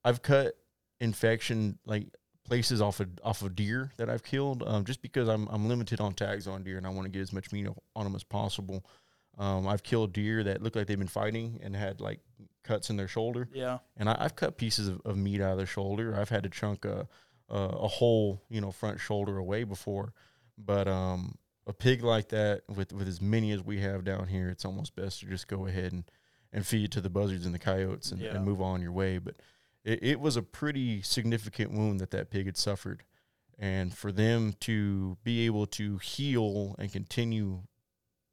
I've 0.03 0.21
cut 0.21 0.55
infection 0.99 1.77
like 1.85 2.07
places 2.43 2.81
off 2.81 2.99
of 2.99 3.07
off 3.23 3.43
of 3.43 3.55
deer 3.55 3.91
that 3.97 4.09
I've 4.09 4.23
killed, 4.23 4.63
um, 4.65 4.83
just 4.83 5.01
because 5.01 5.29
I'm 5.29 5.47
I'm 5.49 5.67
limited 5.69 6.01
on 6.01 6.13
tags 6.13 6.47
on 6.47 6.63
deer 6.63 6.77
and 6.77 6.87
I 6.87 6.89
want 6.89 7.05
to 7.05 7.09
get 7.09 7.21
as 7.21 7.31
much 7.31 7.51
meat 7.51 7.67
on 7.95 8.03
them 8.03 8.15
as 8.15 8.23
possible. 8.23 8.83
Um, 9.37 9.67
I've 9.67 9.83
killed 9.83 10.13
deer 10.13 10.43
that 10.43 10.61
look 10.61 10.75
like 10.75 10.87
they've 10.87 10.97
been 10.97 11.07
fighting 11.07 11.59
and 11.63 11.75
had 11.75 12.01
like 12.01 12.19
cuts 12.63 12.89
in 12.89 12.97
their 12.97 13.07
shoulder. 13.07 13.47
Yeah. 13.53 13.79
And 13.97 14.09
I, 14.09 14.23
have 14.23 14.35
cut 14.35 14.57
pieces 14.57 14.87
of, 14.87 15.01
of, 15.05 15.17
meat 15.17 15.41
out 15.41 15.51
of 15.51 15.57
their 15.57 15.65
shoulder. 15.65 16.15
I've 16.19 16.29
had 16.29 16.43
to 16.43 16.49
chunk 16.49 16.85
a, 16.85 17.07
a, 17.49 17.57
a 17.57 17.87
whole, 17.87 18.43
you 18.49 18.61
know, 18.61 18.71
front 18.71 18.99
shoulder 18.99 19.37
away 19.37 19.63
before. 19.63 20.13
But 20.57 20.87
um, 20.87 21.37
a 21.65 21.73
pig 21.73 22.03
like 22.03 22.29
that, 22.29 22.63
with, 22.67 22.91
with 22.93 23.07
as 23.07 23.21
many 23.21 23.51
as 23.51 23.63
we 23.63 23.79
have 23.79 24.03
down 24.03 24.27
here, 24.27 24.49
it's 24.49 24.65
almost 24.65 24.95
best 24.95 25.21
to 25.21 25.25
just 25.25 25.47
go 25.47 25.67
ahead 25.67 25.93
and, 25.93 26.03
and 26.51 26.65
feed 26.65 26.85
it 26.85 26.91
to 26.91 27.01
the 27.01 27.09
buzzards 27.09 27.45
and 27.45 27.55
the 27.55 27.59
coyotes 27.59 28.11
and, 28.11 28.21
yeah. 28.21 28.35
and 28.35 28.45
move 28.45 28.61
on 28.61 28.81
your 28.81 28.91
way. 28.91 29.17
But 29.17 29.35
it, 29.83 30.03
it 30.03 30.19
was 30.19 30.35
a 30.35 30.43
pretty 30.43 31.01
significant 31.01 31.71
wound 31.71 31.99
that 32.01 32.11
that 32.11 32.29
pig 32.29 32.45
had 32.45 32.57
suffered. 32.57 33.03
And 33.57 33.93
for 33.93 34.11
them 34.11 34.53
to 34.61 35.17
be 35.23 35.45
able 35.45 35.65
to 35.67 35.97
heal 35.97 36.75
and 36.79 36.91
continue 36.91 37.63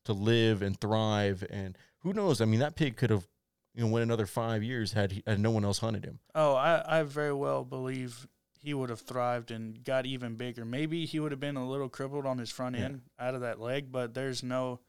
to 0.06 0.12
live 0.12 0.62
and 0.62 0.80
thrive. 0.80 1.44
And 1.50 1.76
who 2.00 2.12
knows? 2.12 2.40
I 2.40 2.44
mean, 2.44 2.60
that 2.60 2.74
pig 2.74 2.96
could 2.96 3.10
have, 3.10 3.26
you 3.74 3.84
know, 3.84 3.90
went 3.90 4.02
another 4.02 4.26
five 4.26 4.62
years 4.62 4.92
had 4.92 5.12
he, 5.12 5.22
had 5.26 5.38
no 5.38 5.50
one 5.50 5.64
else 5.64 5.78
hunted 5.78 6.04
him. 6.04 6.18
Oh, 6.34 6.54
I, 6.54 7.00
I 7.00 7.02
very 7.02 7.34
well 7.34 7.64
believe 7.64 8.26
he 8.58 8.74
would 8.74 8.90
have 8.90 9.00
thrived 9.00 9.50
and 9.50 9.84
got 9.84 10.06
even 10.06 10.34
bigger. 10.34 10.64
Maybe 10.64 11.06
he 11.06 11.20
would 11.20 11.30
have 11.30 11.40
been 11.40 11.56
a 11.56 11.68
little 11.68 11.88
crippled 11.88 12.26
on 12.26 12.38
his 12.38 12.50
front 12.50 12.74
end 12.74 13.02
yeah. 13.18 13.28
out 13.28 13.34
of 13.34 13.42
that 13.42 13.60
leg, 13.60 13.92
but 13.92 14.14
there's 14.14 14.42
no, 14.42 14.80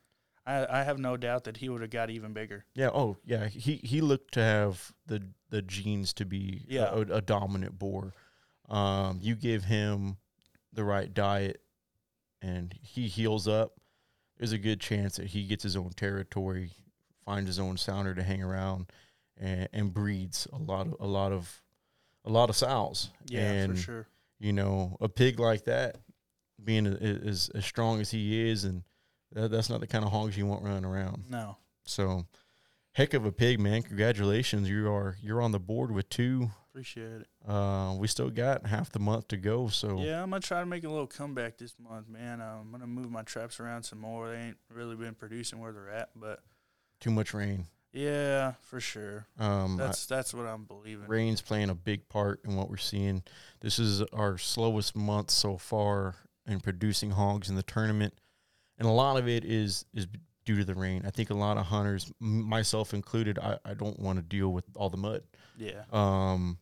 I, 0.46 0.80
I 0.80 0.84
have 0.84 0.98
no 0.98 1.18
doubt 1.18 1.44
that 1.44 1.58
he 1.58 1.70
would 1.70 1.82
have 1.82 1.92
got 1.92 2.10
even 2.10 2.34
bigger. 2.34 2.66
Yeah. 2.74 2.90
Oh, 2.94 3.18
yeah. 3.26 3.48
He 3.48 3.82
he 3.84 4.02
looked 4.02 4.34
to 4.36 4.42
have 4.42 4.94
the 5.06 5.22
the 5.50 5.62
genes 5.62 6.14
to 6.14 6.26
be 6.26 6.66
yeah. 6.68 6.90
a, 6.92 7.02
a 7.02 7.22
dominant 7.22 7.78
boar. 7.78 8.14
Um, 8.70 9.20
you 9.22 9.36
give 9.36 9.66
him 9.66 10.18
the 10.74 10.84
right 10.84 11.14
diet, 11.14 11.62
and 12.42 12.74
he 12.82 13.08
heals 13.08 13.48
up 13.48 13.74
there's 14.38 14.52
a 14.52 14.58
good 14.58 14.80
chance 14.80 15.18
that 15.18 15.28
he 15.28 15.44
gets 15.44 15.64
his 15.64 15.76
own 15.76 15.92
territory, 15.92 16.72
finds 17.26 17.48
his 17.48 17.60
own 17.60 17.78
sounder 17.78 18.14
to 18.14 18.24
hang 18.24 18.44
around, 18.44 18.88
and, 19.38 19.68
and 19.74 19.94
breeds 19.94 20.48
a 20.54 20.58
lot 20.58 20.88
of 20.88 20.96
a 21.00 21.08
lot 21.08 21.32
of 21.32 21.62
a 22.26 22.30
lot 22.30 22.50
of 22.50 22.56
sows. 22.56 23.10
Yeah, 23.28 23.52
and, 23.52 23.76
for 23.76 23.82
sure. 23.84 24.08
You 24.40 24.54
know, 24.54 24.98
a 25.02 25.10
pig 25.10 25.40
like 25.40 25.66
that, 25.66 25.98
being 26.64 26.86
as 26.88 27.50
as 27.56 27.66
strong 27.66 28.00
as 28.02 28.12
he 28.12 28.50
is, 28.50 28.64
and 28.64 28.84
that, 29.32 29.50
that's 29.50 29.70
not 29.70 29.80
the 29.80 29.88
kind 29.88 30.06
of 30.06 30.12
hogs 30.12 30.38
you 30.38 30.46
want 30.46 30.64
running 30.64 30.86
around. 30.86 31.24
No. 31.30 31.58
So, 31.86 32.26
heck 32.98 33.14
of 33.14 33.26
a 33.26 33.32
pig, 33.32 33.60
man! 33.60 33.84
Congratulations, 33.84 34.68
you 34.68 34.92
are 34.92 35.18
you're 35.22 35.42
on 35.42 35.52
the 35.52 35.60
board 35.60 35.92
with 35.92 36.10
two 36.10 36.50
Appreciate 36.78 37.22
it. 37.22 37.28
Uh, 37.50 37.96
we 37.98 38.08
still 38.08 38.30
got 38.30 38.68
half 38.68 38.92
the 38.92 39.00
month 39.00 39.30
to 39.30 39.38
go, 39.38 39.68
so 39.68 40.00
yeah, 40.00 40.22
I'm 40.22 40.30
gonna 40.30 40.42
try 40.42 40.60
to 40.60 40.66
make 40.68 40.84
a 40.84 40.90
little 40.90 41.08
comeback 41.08 41.58
this 41.58 41.74
month, 41.80 42.08
man. 42.08 42.40
Uh, 42.40 42.58
I'm 42.62 42.72
gonna 42.72 42.86
move 42.86 43.10
my 43.10 43.24
traps 43.24 43.60
around 43.60 43.82
some 43.82 43.98
more. 43.98 44.30
They 44.30 44.38
ain't 44.38 44.58
really 44.72 44.96
been 44.96 45.16
producing 45.16 45.60
where 45.60 45.72
they're 45.72 45.90
at, 45.90 46.10
but 46.16 46.42
too 47.00 47.10
much 47.10 47.34
rain. 47.34 47.66
Yeah, 47.94 48.54
for 48.62 48.80
sure. 48.80 49.26
Um, 49.40 49.78
that's 49.78 50.12
I, 50.12 50.18
that's 50.18 50.36
what 50.36 50.46
I'm 50.46 50.66
believing. 50.66 51.08
Rain's 51.08 51.42
playing 51.42 51.72
a 51.72 51.76
big 51.76 52.08
part 52.10 52.42
in 52.46 52.56
what 52.56 52.70
we're 52.70 52.78
seeing. 52.78 53.24
This 53.62 53.80
is 53.80 54.04
our 54.14 54.38
slowest 54.38 54.96
month 54.96 55.32
so 55.32 55.58
far 55.58 56.14
in 56.46 56.60
producing 56.60 57.10
hogs 57.10 57.50
in 57.50 57.56
the 57.56 57.64
tournament, 57.64 58.14
and 58.78 58.88
a 58.88 58.92
lot 58.92 59.18
of 59.18 59.28
it 59.28 59.44
is 59.46 59.84
is 59.96 60.06
due 60.48 60.56
to 60.56 60.64
the 60.64 60.74
rain. 60.74 61.04
I 61.06 61.10
think 61.10 61.30
a 61.30 61.34
lot 61.34 61.58
of 61.58 61.66
hunters, 61.66 62.10
myself 62.22 62.94
included, 62.94 63.38
I, 63.38 63.58
I 63.66 63.74
don't 63.74 64.00
want 64.00 64.18
to 64.18 64.24
deal 64.24 64.48
with 64.54 64.64
all 64.78 64.90
the 64.90 64.96
mud. 64.96 65.24
Yeah. 65.58 65.84
Um, 65.92 66.58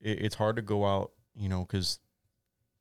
it, 0.00 0.22
it's 0.22 0.34
hard 0.34 0.56
to 0.56 0.62
go 0.62 0.86
out, 0.86 1.12
you 1.36 1.50
know, 1.50 1.60
because 1.60 2.00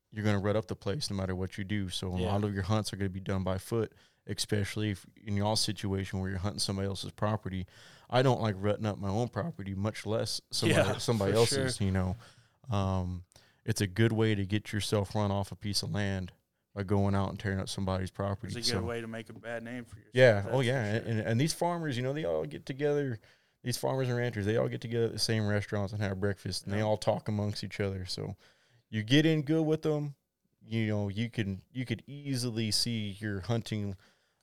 you're 0.09 0.23
going 0.23 0.37
to 0.37 0.41
rut 0.41 0.55
up 0.55 0.69
the 0.69 0.75
place 0.75 1.11
no 1.11 1.17
matter 1.17 1.35
what 1.35 1.57
you 1.57 1.65
do. 1.65 1.89
So 1.89 2.15
yeah. 2.15 2.25
a 2.25 2.31
lot 2.31 2.45
of 2.45 2.53
your 2.53 2.63
hunts 2.63 2.93
are 2.93 2.95
going 2.95 3.09
to 3.09 3.13
be 3.13 3.19
done 3.19 3.43
by 3.43 3.57
foot, 3.57 3.91
especially 4.25 4.91
if 4.91 5.05
in 5.21 5.35
y'all 5.35 5.57
situation 5.57 6.21
where 6.21 6.29
you're 6.29 6.39
hunting 6.39 6.59
somebody 6.59 6.87
else's 6.87 7.11
property. 7.11 7.67
I 8.09 8.21
don't 8.21 8.41
like 8.41 8.55
rutting 8.57 8.85
up 8.85 8.97
my 8.97 9.09
own 9.09 9.27
property, 9.27 9.75
much 9.75 10.05
less 10.05 10.39
somebody, 10.49 10.81
yeah, 10.81 10.97
somebody 10.97 11.33
else's. 11.33 11.75
Sure. 11.75 11.85
You 11.85 11.91
know, 11.91 12.15
um, 12.71 13.23
it's 13.65 13.81
a 13.81 13.87
good 13.87 14.13
way 14.13 14.33
to 14.33 14.45
get 14.45 14.71
yourself 14.71 15.13
run 15.13 15.29
off 15.29 15.51
a 15.51 15.55
piece 15.55 15.83
of 15.83 15.91
land 15.91 16.31
by 16.75 16.83
going 16.83 17.15
out 17.15 17.29
and 17.29 17.39
tearing 17.39 17.59
up 17.59 17.69
somebody's 17.69 18.11
property. 18.11 18.57
It's 18.57 18.69
a 18.69 18.73
good 18.73 18.79
so, 18.79 18.85
way 18.85 19.01
to 19.01 19.07
make 19.07 19.29
a 19.29 19.33
bad 19.33 19.63
name 19.63 19.85
for 19.85 19.97
yourself. 19.97 20.11
Yeah. 20.13 20.43
Oh, 20.51 20.61
yeah. 20.61 20.99
Sure. 20.99 21.09
And, 21.09 21.19
and 21.19 21.41
these 21.41 21.53
farmers, 21.53 21.97
you 21.97 22.03
know, 22.03 22.13
they 22.13 22.25
all 22.25 22.45
get 22.45 22.65
together 22.65 23.19
these 23.63 23.77
farmers 23.77 24.07
and 24.07 24.17
ranchers, 24.17 24.45
they 24.45 24.57
all 24.57 24.67
get 24.67 24.81
together 24.81 25.05
at 25.05 25.13
the 25.13 25.19
same 25.19 25.47
restaurants 25.47 25.93
and 25.93 26.01
have 26.01 26.19
breakfast, 26.19 26.65
and 26.65 26.73
they 26.73 26.81
all 26.81 26.97
talk 26.97 27.27
amongst 27.27 27.63
each 27.63 27.79
other. 27.79 28.05
So 28.05 28.35
you 28.89 29.03
get 29.03 29.25
in 29.25 29.43
good 29.43 29.65
with 29.65 29.83
them, 29.83 30.15
you 30.65 30.87
know, 30.87 31.09
you 31.09 31.29
can 31.29 31.61
you 31.71 31.85
could 31.85 32.03
easily 32.07 32.71
see 32.71 33.17
your 33.19 33.41
hunting, 33.41 33.95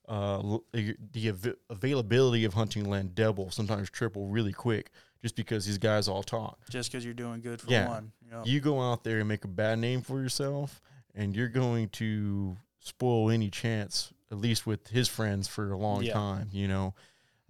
uh, 0.08 0.58
the 0.72 1.30
av- 1.30 1.54
availability 1.68 2.44
of 2.44 2.54
hunting 2.54 2.88
land 2.88 3.14
double, 3.14 3.50
sometimes 3.50 3.90
triple, 3.90 4.28
really 4.28 4.52
quick, 4.52 4.90
just 5.20 5.34
because 5.34 5.66
these 5.66 5.78
guys 5.78 6.06
all 6.06 6.22
talk. 6.22 6.58
Just 6.70 6.92
because 6.92 7.04
you're 7.04 7.14
doing 7.14 7.40
good 7.40 7.60
for 7.60 7.70
yeah. 7.70 7.88
one. 7.88 8.12
You 8.44 8.60
go 8.60 8.80
out 8.80 9.02
there 9.04 9.18
and 9.18 9.28
make 9.28 9.44
a 9.44 9.48
bad 9.48 9.78
name 9.80 10.02
for 10.02 10.20
yourself, 10.20 10.80
and 11.18 11.36
you're 11.36 11.48
going 11.48 11.90
to 11.90 12.56
spoil 12.80 13.30
any 13.30 13.50
chance, 13.50 14.12
at 14.30 14.38
least 14.38 14.66
with 14.66 14.88
his 14.88 15.08
friends, 15.08 15.48
for 15.48 15.72
a 15.72 15.76
long 15.76 16.02
yeah. 16.02 16.14
time. 16.14 16.48
You 16.52 16.68
know 16.68 16.94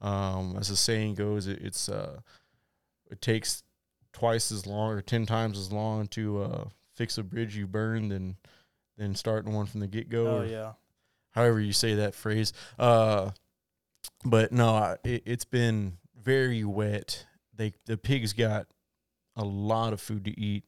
um, 0.01 0.57
as 0.59 0.69
the 0.69 0.77
saying 0.77 1.15
goes, 1.15 1.47
it, 1.47 1.61
it's 1.61 1.89
uh, 1.89 2.21
it 3.11 3.21
takes 3.21 3.63
twice 4.13 4.53
as 4.53 4.67
long 4.67 4.93
or 4.93 5.03
ten 5.03 5.27
times 5.27 5.59
as 5.59 5.73
long 5.73 6.07
to 6.09 6.43
uh, 6.43 6.65
fix 6.95 7.19
a 7.19 7.23
bridge 7.23 7.57
you 7.57 7.67
burned 7.67 8.11
than 8.11 8.37
than 8.97 9.15
starting 9.15 9.53
one 9.53 9.67
from 9.67 9.81
the 9.81 9.89
get 9.89 10.09
go. 10.09 10.39
Oh 10.39 10.43
yeah. 10.43 10.73
However 11.31 11.61
you 11.61 11.73
say 11.73 11.97
that 11.97 12.15
phrase. 12.15 12.53
Uh, 12.79 13.31
but 14.25 14.53
no, 14.53 14.97
it, 15.05 15.23
it's 15.27 15.45
been 15.45 15.99
very 16.21 16.65
wet. 16.65 17.27
They 17.55 17.75
the 17.87 17.97
pigs 17.97 18.33
got 18.33 18.67
a 19.37 19.45
lot 19.45 19.93
of 19.93 20.01
food 20.01 20.25
to 20.27 20.41
eat, 20.41 20.65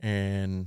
and 0.00 0.66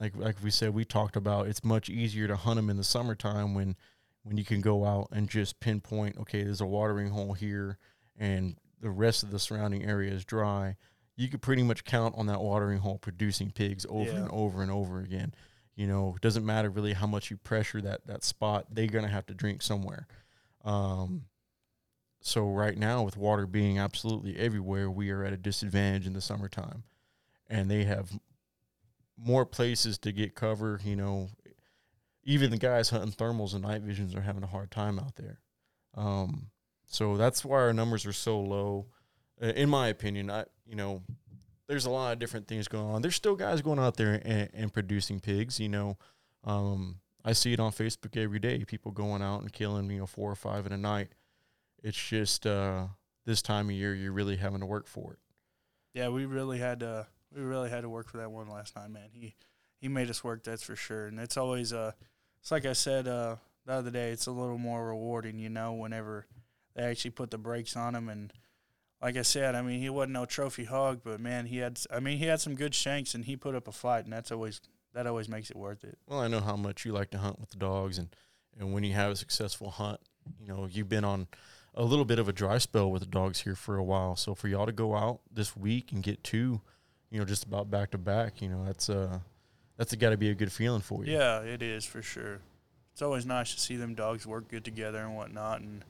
like 0.00 0.16
like 0.16 0.36
we 0.42 0.50
said, 0.50 0.74
we 0.74 0.84
talked 0.84 1.16
about 1.16 1.48
it's 1.48 1.64
much 1.64 1.88
easier 1.88 2.28
to 2.28 2.36
hunt 2.36 2.56
them 2.56 2.70
in 2.70 2.76
the 2.76 2.84
summertime 2.84 3.54
when 3.54 3.76
when 4.22 4.36
you 4.36 4.44
can 4.44 4.60
go 4.60 4.84
out 4.84 5.08
and 5.12 5.28
just 5.28 5.58
pinpoint, 5.60 6.18
okay, 6.18 6.42
there's 6.42 6.60
a 6.60 6.66
watering 6.66 7.08
hole 7.10 7.32
here 7.32 7.78
and 8.16 8.56
the 8.80 8.90
rest 8.90 9.22
of 9.22 9.30
the 9.30 9.38
surrounding 9.38 9.84
area 9.84 10.12
is 10.12 10.24
dry, 10.24 10.76
you 11.16 11.28
could 11.28 11.42
pretty 11.42 11.62
much 11.62 11.84
count 11.84 12.14
on 12.16 12.26
that 12.26 12.40
watering 12.40 12.78
hole 12.78 12.98
producing 12.98 13.50
pigs 13.50 13.86
over 13.88 14.10
yeah. 14.10 14.16
and 14.16 14.30
over 14.30 14.62
and 14.62 14.70
over 14.70 15.00
again. 15.00 15.34
You 15.74 15.86
know, 15.86 16.14
it 16.16 16.22
doesn't 16.22 16.44
matter 16.44 16.70
really 16.70 16.92
how 16.92 17.06
much 17.06 17.30
you 17.30 17.36
pressure 17.36 17.80
that 17.80 18.06
that 18.06 18.22
spot, 18.22 18.66
they're 18.70 18.86
gonna 18.86 19.08
have 19.08 19.26
to 19.26 19.34
drink 19.34 19.62
somewhere. 19.62 20.06
Um, 20.64 21.24
so 22.20 22.48
right 22.48 22.76
now, 22.76 23.02
with 23.02 23.16
water 23.16 23.46
being 23.46 23.78
absolutely 23.78 24.36
everywhere, 24.36 24.90
we 24.90 25.10
are 25.10 25.24
at 25.24 25.32
a 25.32 25.36
disadvantage 25.36 26.06
in 26.06 26.12
the 26.12 26.20
summertime, 26.20 26.82
and 27.48 27.70
they 27.70 27.84
have 27.84 28.10
more 29.18 29.44
places 29.44 29.98
to 29.98 30.12
get 30.12 30.34
cover. 30.34 30.80
You 30.84 30.96
know, 30.96 31.28
even 32.24 32.50
the 32.50 32.58
guys 32.58 32.90
hunting 32.90 33.12
thermals 33.12 33.54
and 33.54 33.62
night 33.62 33.82
visions 33.82 34.14
are 34.14 34.20
having 34.20 34.42
a 34.42 34.48
hard 34.48 34.70
time 34.70 34.98
out 34.98 35.16
there. 35.16 35.40
Um, 35.94 36.50
so 36.86 37.16
that's 37.16 37.44
why 37.44 37.58
our 37.58 37.72
numbers 37.72 38.06
are 38.06 38.12
so 38.12 38.40
low. 38.40 38.86
In 39.40 39.68
my 39.68 39.88
opinion, 39.88 40.30
I 40.30 40.44
you 40.66 40.76
know, 40.76 41.02
there's 41.68 41.86
a 41.86 41.90
lot 41.90 42.12
of 42.12 42.18
different 42.18 42.48
things 42.48 42.68
going 42.68 42.86
on. 42.86 43.02
There's 43.02 43.14
still 43.14 43.36
guys 43.36 43.62
going 43.62 43.78
out 43.78 43.96
there 43.96 44.20
and, 44.24 44.48
and 44.52 44.72
producing 44.72 45.20
pigs. 45.20 45.60
You 45.60 45.68
know, 45.68 45.98
um, 46.44 46.96
I 47.24 47.32
see 47.32 47.52
it 47.52 47.60
on 47.60 47.72
Facebook 47.72 48.16
every 48.16 48.38
day. 48.38 48.64
People 48.64 48.90
going 48.92 49.22
out 49.22 49.42
and 49.42 49.52
killing 49.52 49.90
you 49.90 49.98
know 49.98 50.06
four 50.06 50.30
or 50.30 50.36
five 50.36 50.66
in 50.66 50.72
a 50.72 50.78
night. 50.78 51.08
It's 51.82 52.08
just 52.08 52.46
uh, 52.46 52.86
this 53.26 53.42
time 53.42 53.68
of 53.68 53.74
year 53.74 53.94
you're 53.94 54.12
really 54.12 54.36
having 54.36 54.60
to 54.60 54.66
work 54.66 54.86
for 54.86 55.12
it. 55.12 55.18
Yeah, 55.94 56.08
we 56.08 56.26
really 56.26 56.58
had 56.58 56.80
to. 56.80 57.06
We 57.34 57.42
really 57.42 57.70
had 57.70 57.82
to 57.82 57.88
work 57.88 58.08
for 58.08 58.18
that 58.18 58.30
one 58.30 58.48
last 58.48 58.76
night, 58.76 58.90
man. 58.90 59.10
He 59.12 59.34
he 59.80 59.88
made 59.88 60.10
us 60.10 60.24
work. 60.24 60.44
That's 60.44 60.62
for 60.62 60.76
sure. 60.76 61.06
And 61.06 61.20
it's 61.20 61.36
always 61.36 61.72
uh 61.72 61.92
it's 62.40 62.50
like 62.50 62.66
I 62.66 62.72
said 62.72 63.08
uh, 63.08 63.36
the 63.66 63.72
other 63.72 63.90
day. 63.90 64.10
It's 64.10 64.26
a 64.26 64.32
little 64.32 64.58
more 64.58 64.86
rewarding, 64.86 65.38
you 65.38 65.48
know, 65.48 65.72
whenever 65.72 66.26
they 66.74 66.82
actually 66.82 67.10
put 67.10 67.30
the 67.30 67.38
brakes 67.38 67.76
on 67.76 67.94
him. 67.94 68.08
And 68.08 68.32
like 69.02 69.16
I 69.16 69.22
said, 69.22 69.54
I 69.54 69.62
mean, 69.62 69.80
he 69.80 69.90
wasn't 69.90 70.12
no 70.12 70.24
trophy 70.24 70.64
hog, 70.64 71.00
but 71.04 71.20
man, 71.20 71.46
he 71.46 71.58
had. 71.58 71.80
I 71.90 72.00
mean, 72.00 72.18
he 72.18 72.26
had 72.26 72.40
some 72.40 72.54
good 72.54 72.74
shanks, 72.74 73.14
and 73.14 73.24
he 73.24 73.36
put 73.36 73.54
up 73.54 73.68
a 73.68 73.72
fight, 73.72 74.04
and 74.04 74.12
that's 74.12 74.32
always 74.32 74.60
that 74.94 75.06
always 75.06 75.28
makes 75.28 75.50
it 75.50 75.56
worth 75.56 75.84
it. 75.84 75.98
Well, 76.06 76.20
I 76.20 76.28
know 76.28 76.40
how 76.40 76.56
much 76.56 76.84
you 76.84 76.92
like 76.92 77.10
to 77.10 77.18
hunt 77.18 77.40
with 77.40 77.50
the 77.50 77.58
dogs, 77.58 77.98
and 77.98 78.08
and 78.58 78.72
when 78.72 78.84
you 78.84 78.94
have 78.94 79.12
a 79.12 79.16
successful 79.16 79.70
hunt, 79.70 80.00
you 80.40 80.48
know, 80.48 80.68
you've 80.70 80.88
been 80.88 81.04
on 81.04 81.28
a 81.74 81.84
little 81.84 82.04
bit 82.04 82.18
of 82.18 82.28
a 82.28 82.32
dry 82.32 82.58
spell 82.58 82.90
with 82.90 83.02
the 83.02 83.08
dogs 83.08 83.42
here 83.42 83.54
for 83.54 83.76
a 83.76 83.84
while. 83.84 84.16
So 84.16 84.34
for 84.34 84.48
y'all 84.48 84.66
to 84.66 84.72
go 84.72 84.96
out 84.96 85.20
this 85.30 85.56
week 85.56 85.92
and 85.92 86.02
get 86.02 86.24
two, 86.24 86.60
you 87.10 87.18
know, 87.18 87.24
just 87.24 87.44
about 87.44 87.70
back 87.70 87.90
to 87.92 87.98
back, 87.98 88.40
you 88.42 88.48
know, 88.48 88.64
that's 88.64 88.88
uh 88.90 89.18
that's 89.76 89.94
got 89.94 90.10
to 90.10 90.16
be 90.16 90.30
a 90.30 90.34
good 90.34 90.50
feeling 90.52 90.80
for 90.80 91.04
you. 91.04 91.12
Yeah, 91.12 91.40
it 91.40 91.62
is 91.62 91.84
for 91.84 92.02
sure. 92.02 92.40
it's 92.92 93.00
always 93.02 93.24
nice 93.24 93.54
to 93.54 93.60
see 93.60 93.76
them 93.76 93.94
dogs 93.94 94.26
work 94.26 94.48
good 94.48 94.64
together 94.64 94.98
and 94.98 95.14
whatnot. 95.14 95.60
And 95.60 95.84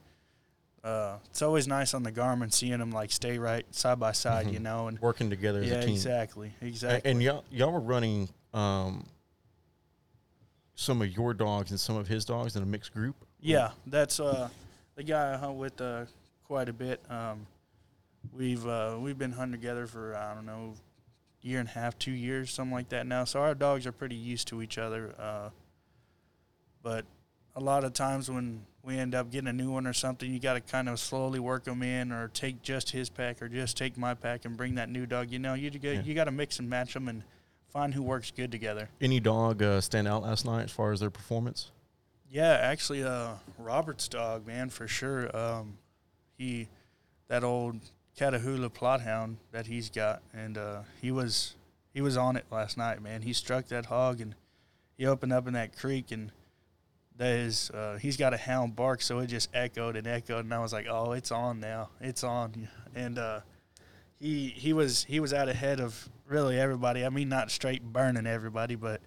uh, 0.83 1.17
it's 1.31 1.41
always 1.41 1.67
nice 1.67 1.95
on 1.95 2.03
the 2.03 2.11
Garmin 2.11 2.53
seeing 2.53 2.77
them 2.77 2.91
like 2.91 3.11
stay 3.11 3.39
right 3.39 3.65
side 3.73 3.99
by 3.99 4.11
side, 4.11 4.45
Mhm. 4.45 4.53
you 4.53 4.59
know. 4.59 4.87
And 4.87 4.99
Working 5.01 5.29
together 5.29 5.59
as 5.61 5.67
yeah, 5.67 5.73
a 5.77 5.81
team. 5.81 5.89
exactly, 5.95 6.53
exactly. 6.61 7.09
And 7.09 7.21
y'all, 7.23 7.43
y'all 7.49 7.71
were 7.71 7.79
running 7.79 8.29
um, 8.53 9.07
some 10.75 11.01
of 11.01 11.11
your 11.17 11.33
dogs 11.33 11.71
and 11.71 11.79
some 11.79 11.95
of 11.97 12.07
his 12.07 12.23
dogs 12.25 12.55
in 12.55 12.63
a 12.63 12.65
mixed 12.65 12.93
group. 12.93 13.15
Yeah, 13.41 13.71
that's 13.87 14.19
uh, 14.19 14.49
the 14.95 15.03
guy 15.03 15.33
I 15.33 15.37
hunt 15.37 15.57
with 15.57 15.81
uh, 15.81 16.05
quite 16.45 16.69
a 16.69 16.73
bit. 16.73 17.01
Um, 17.09 17.45
we've 18.33 18.65
uh, 18.67 18.97
we've 18.99 19.17
been 19.17 19.31
hunting 19.31 19.59
together 19.59 19.87
for 19.87 20.15
I 20.15 20.33
don't 20.35 20.45
know, 20.45 20.73
year 21.41 21.59
and 21.59 21.69
a 21.69 21.71
half, 21.71 21.97
two 21.97 22.11
years, 22.11 22.51
something 22.51 22.73
like 22.73 22.89
that 22.89 23.07
now. 23.07 23.23
So 23.23 23.41
our 23.41 23.55
dogs 23.55 23.87
are 23.87 23.91
pretty 23.91 24.15
used 24.15 24.47
to 24.49 24.61
each 24.61 24.77
other. 24.77 25.15
Uh, 25.17 25.49
but 26.83 27.05
a 27.55 27.59
lot 27.59 27.83
of 27.83 27.93
times 27.93 28.29
when 28.29 28.65
we 28.83 28.97
end 28.97 29.13
up 29.15 29.31
getting 29.31 29.47
a 29.47 29.53
new 29.53 29.71
one 29.71 29.85
or 29.87 29.93
something, 29.93 30.31
you 30.31 30.39
got 30.39 30.53
to 30.53 30.61
kind 30.61 30.87
of 30.89 30.99
slowly 30.99 31.39
work 31.39 31.65
them 31.65 31.83
in, 31.83 32.11
or 32.11 32.29
take 32.29 32.61
just 32.61 32.91
his 32.91 33.09
pack, 33.09 33.41
or 33.41 33.49
just 33.49 33.77
take 33.77 33.97
my 33.97 34.13
pack 34.13 34.45
and 34.45 34.55
bring 34.57 34.75
that 34.75 34.89
new 34.89 35.05
dog. 35.05 35.31
You 35.31 35.39
know, 35.39 35.53
you 35.53 35.69
got 35.71 35.83
Yeah. 35.89 36.01
you 36.03 36.13
got 36.13 36.25
to 36.25 36.31
mix 36.31 36.59
and 36.59 36.69
match 36.69 36.93
them 36.93 37.07
and 37.07 37.23
find 37.71 37.93
who 37.93 38.01
works 38.01 38.31
good 38.31 38.51
together. 38.51 38.89
Any 39.01 39.19
dog 39.19 39.61
uh, 39.61 39.81
stand 39.81 40.07
out 40.07 40.23
last 40.23 40.45
night 40.45 40.63
as 40.63 40.71
far 40.71 40.91
as 40.91 40.99
their 41.01 41.09
performance? 41.09 41.71
Yeah, 42.31 42.57
actually, 42.61 43.03
uh, 43.03 43.33
Robert's 43.57 44.07
dog, 44.07 44.45
man, 44.47 44.69
for 44.69 44.87
sure. 44.87 45.35
Um, 45.35 45.77
he, 46.37 46.67
that 47.27 47.43
old 47.43 47.79
Catahoula 48.17 48.69
Plott 48.69 49.01
hound 49.01 49.37
that 49.51 49.67
he's 49.67 49.89
got, 49.89 50.21
and 50.33 50.57
uh, 50.57 50.81
he 51.01 51.11
was 51.11 51.55
he 51.93 52.01
was 52.01 52.17
on 52.17 52.35
it 52.35 52.45
last 52.51 52.77
night, 52.77 53.01
man. 53.01 53.21
He 53.21 53.33
struck 53.33 53.67
that 53.67 53.87
hog 53.87 54.21
and 54.21 54.35
he 54.97 55.05
opened 55.05 55.33
up 55.33 55.47
in 55.47 55.53
that 55.53 55.77
creek, 55.77 56.11
and 56.11 56.31
that 57.15 57.35
is 57.37 57.69
uh, 57.71 57.97
he's 58.01 58.17
got 58.17 58.33
a 58.33 58.37
hound 58.37 58.75
bark, 58.75 59.01
so 59.01 59.19
it 59.19 59.27
just 59.27 59.49
echoed 59.53 59.95
and 59.95 60.05
echoed, 60.07 60.45
and 60.45 60.53
I 60.53 60.59
was 60.59 60.73
like, 60.73 60.87
oh, 60.89 61.13
it's 61.13 61.31
on 61.31 61.59
now, 61.59 61.89
it's 62.01 62.23
on, 62.23 62.67
and 62.95 63.17
uh, 63.17 63.39
he 64.19 64.49
he 64.49 64.73
was 64.73 65.05
he 65.05 65.19
was 65.19 65.33
out 65.33 65.47
ahead 65.47 65.79
of 65.79 66.09
really 66.27 66.59
everybody. 66.59 67.05
I 67.05 67.09
mean, 67.09 67.29
not 67.29 67.51
straight 67.51 67.81
burning 67.83 68.27
everybody, 68.27 68.75
but 68.75 69.01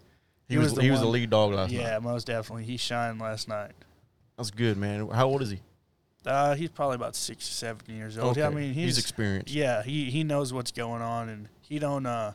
He, 0.48 0.58
was, 0.58 0.74
the 0.74 0.82
he 0.82 0.90
was 0.90 1.00
the 1.00 1.06
lead 1.06 1.30
dog 1.30 1.52
last 1.52 1.70
yeah, 1.70 1.82
night. 1.82 1.88
Yeah, 1.88 1.98
most 1.98 2.26
definitely, 2.26 2.64
he 2.64 2.76
shined 2.76 3.20
last 3.20 3.48
night. 3.48 3.72
That's 4.36 4.50
good, 4.50 4.76
man. 4.76 5.08
How 5.08 5.28
old 5.28 5.42
is 5.42 5.50
he? 5.50 5.60
Uh, 6.24 6.54
he's 6.54 6.70
probably 6.70 6.94
about 6.96 7.16
six 7.16 7.48
or 7.48 7.52
seven 7.52 7.96
years 7.96 8.16
old. 8.16 8.36
Yeah, 8.36 8.46
I 8.46 8.50
mean, 8.50 8.72
he's, 8.74 8.96
experienced. 8.98 9.52
yeah, 9.52 9.82
he 9.82 10.10
he 10.10 10.22
knows 10.24 10.52
what's 10.52 10.70
going 10.70 11.02
on, 11.02 11.28
and 11.28 11.48
he 11.60 11.78
don't 11.78 12.06
uh 12.06 12.32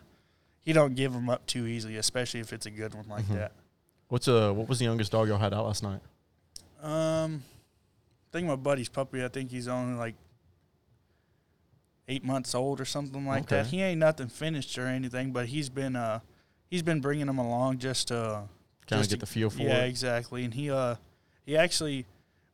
he 0.62 0.72
don't 0.74 0.94
give 0.94 1.12
them 1.12 1.30
up 1.30 1.46
too 1.46 1.66
easily, 1.66 1.96
especially 1.96 2.40
if 2.40 2.52
it's 2.52 2.66
a 2.66 2.70
good 2.70 2.94
one 2.94 3.06
like 3.08 3.24
Mhm. 3.26 3.34
that. 3.36 3.52
What's 4.08 4.28
uh 4.28 4.52
what 4.52 4.68
was 4.68 4.78
the 4.78 4.84
youngest 4.84 5.12
dog 5.12 5.28
y'all 5.28 5.38
had 5.38 5.54
out 5.54 5.64
last 5.66 5.82
night? 5.82 6.00
Um, 6.82 7.42
I 8.30 8.30
think 8.32 8.46
my 8.46 8.56
buddy's 8.56 8.88
puppy. 8.90 9.24
I 9.24 9.28
think 9.28 9.50
he's 9.50 9.68
only 9.68 9.98
like 9.98 10.14
eight 12.08 12.24
months 12.24 12.54
old 12.54 12.80
or 12.80 12.84
something 12.84 13.26
like 13.26 13.48
that. 13.48 13.66
He 13.66 13.82
ain't 13.82 13.98
nothing 14.00 14.28
finished 14.28 14.78
or 14.78 14.86
anything, 14.86 15.32
but 15.32 15.46
he's 15.46 15.68
been 15.68 15.96
uh 15.96 16.20
he's 16.70 16.82
been 16.82 17.00
bringing 17.00 17.26
them 17.26 17.38
along 17.38 17.78
just 17.78 18.10
uh 18.12 18.42
Kind 18.86 19.02
of 19.02 19.08
get 19.08 19.16
to- 19.16 19.20
the 19.20 19.26
feel 19.26 19.50
for 19.50 19.58
yeah 19.62 19.64
it. 19.64 19.68
Yeah, 19.68 19.84
exactly, 19.84 20.44
and 20.44 20.54
he 20.54 20.70
uh 20.70 20.96
he 21.44 21.56
actually 21.56 22.06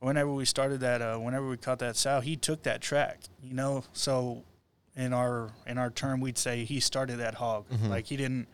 whenever 0.04 0.32
we 0.32 0.44
started 0.44 0.80
that 0.80 1.00
uh 1.02 1.16
whenever 1.16 1.48
we 1.48 1.56
caught 1.56 1.78
that 1.78 1.96
sow 1.96 2.20
he 2.20 2.36
took 2.36 2.62
that 2.62 2.80
track 2.80 3.20
you 3.42 3.54
know? 3.54 3.82
So 3.92 4.42
in 4.96 5.12
our 5.12 5.50
in 5.66 5.78
our 5.78 5.90
term 5.90 6.20
we'd 6.20 6.38
say 6.38 6.64
he 6.64 6.78
started 6.80 7.16
that 7.18 7.34
hog. 7.34 7.68
Mhm. 7.70 7.88
like 7.88 8.06
he 8.06 8.16
didn't 8.16 8.46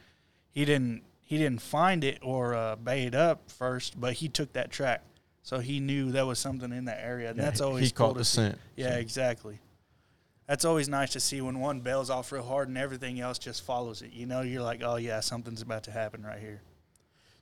he 0.50 0.64
didn't 0.64 1.02
he 1.22 1.36
didn't 1.38 1.62
find 1.62 2.02
it 2.02 2.18
or 2.22 2.54
uh, 2.54 2.76
bay 2.76 3.04
it 3.06 3.14
up 3.14 3.50
first 3.50 4.00
but 4.00 4.14
he 4.14 4.28
took 4.28 4.52
that 4.54 4.70
track. 4.70 5.02
So 5.42 5.58
he 5.58 5.80
knew 5.80 6.10
there 6.12 6.26
was 6.26 6.38
something 6.38 6.72
in 6.72 6.84
that 6.86 7.00
area 7.02 7.28
and 7.30 7.38
Yeah, 7.38 7.44
that's 7.44 7.60
always 7.60 7.86
he 7.86 7.90
cool 7.92 8.08
caught 8.08 8.16
the 8.16 8.24
scent. 8.24 8.58
yeah 8.76 8.96
exactly. 8.96 9.58
That's 10.46 10.64
always 10.64 10.88
nice 10.88 11.10
to 11.12 11.20
see 11.20 11.40
when 11.40 11.60
one 11.60 11.80
bails 11.80 12.10
off 12.10 12.32
real 12.32 12.42
hard 12.42 12.66
and 12.68 12.76
everything 12.76 13.20
else 13.20 13.38
just 13.38 13.62
follows 13.64 14.02
it 14.02 14.12
you 14.12 14.26
know? 14.26 14.40
You're 14.42 14.62
like 14.62 14.82
oh 14.82 14.96
yeah 14.96 15.20
something's 15.20 15.62
about 15.62 15.84
to 15.84 15.90
happen 15.90 16.22
right 16.22 16.40
here. 16.40 16.60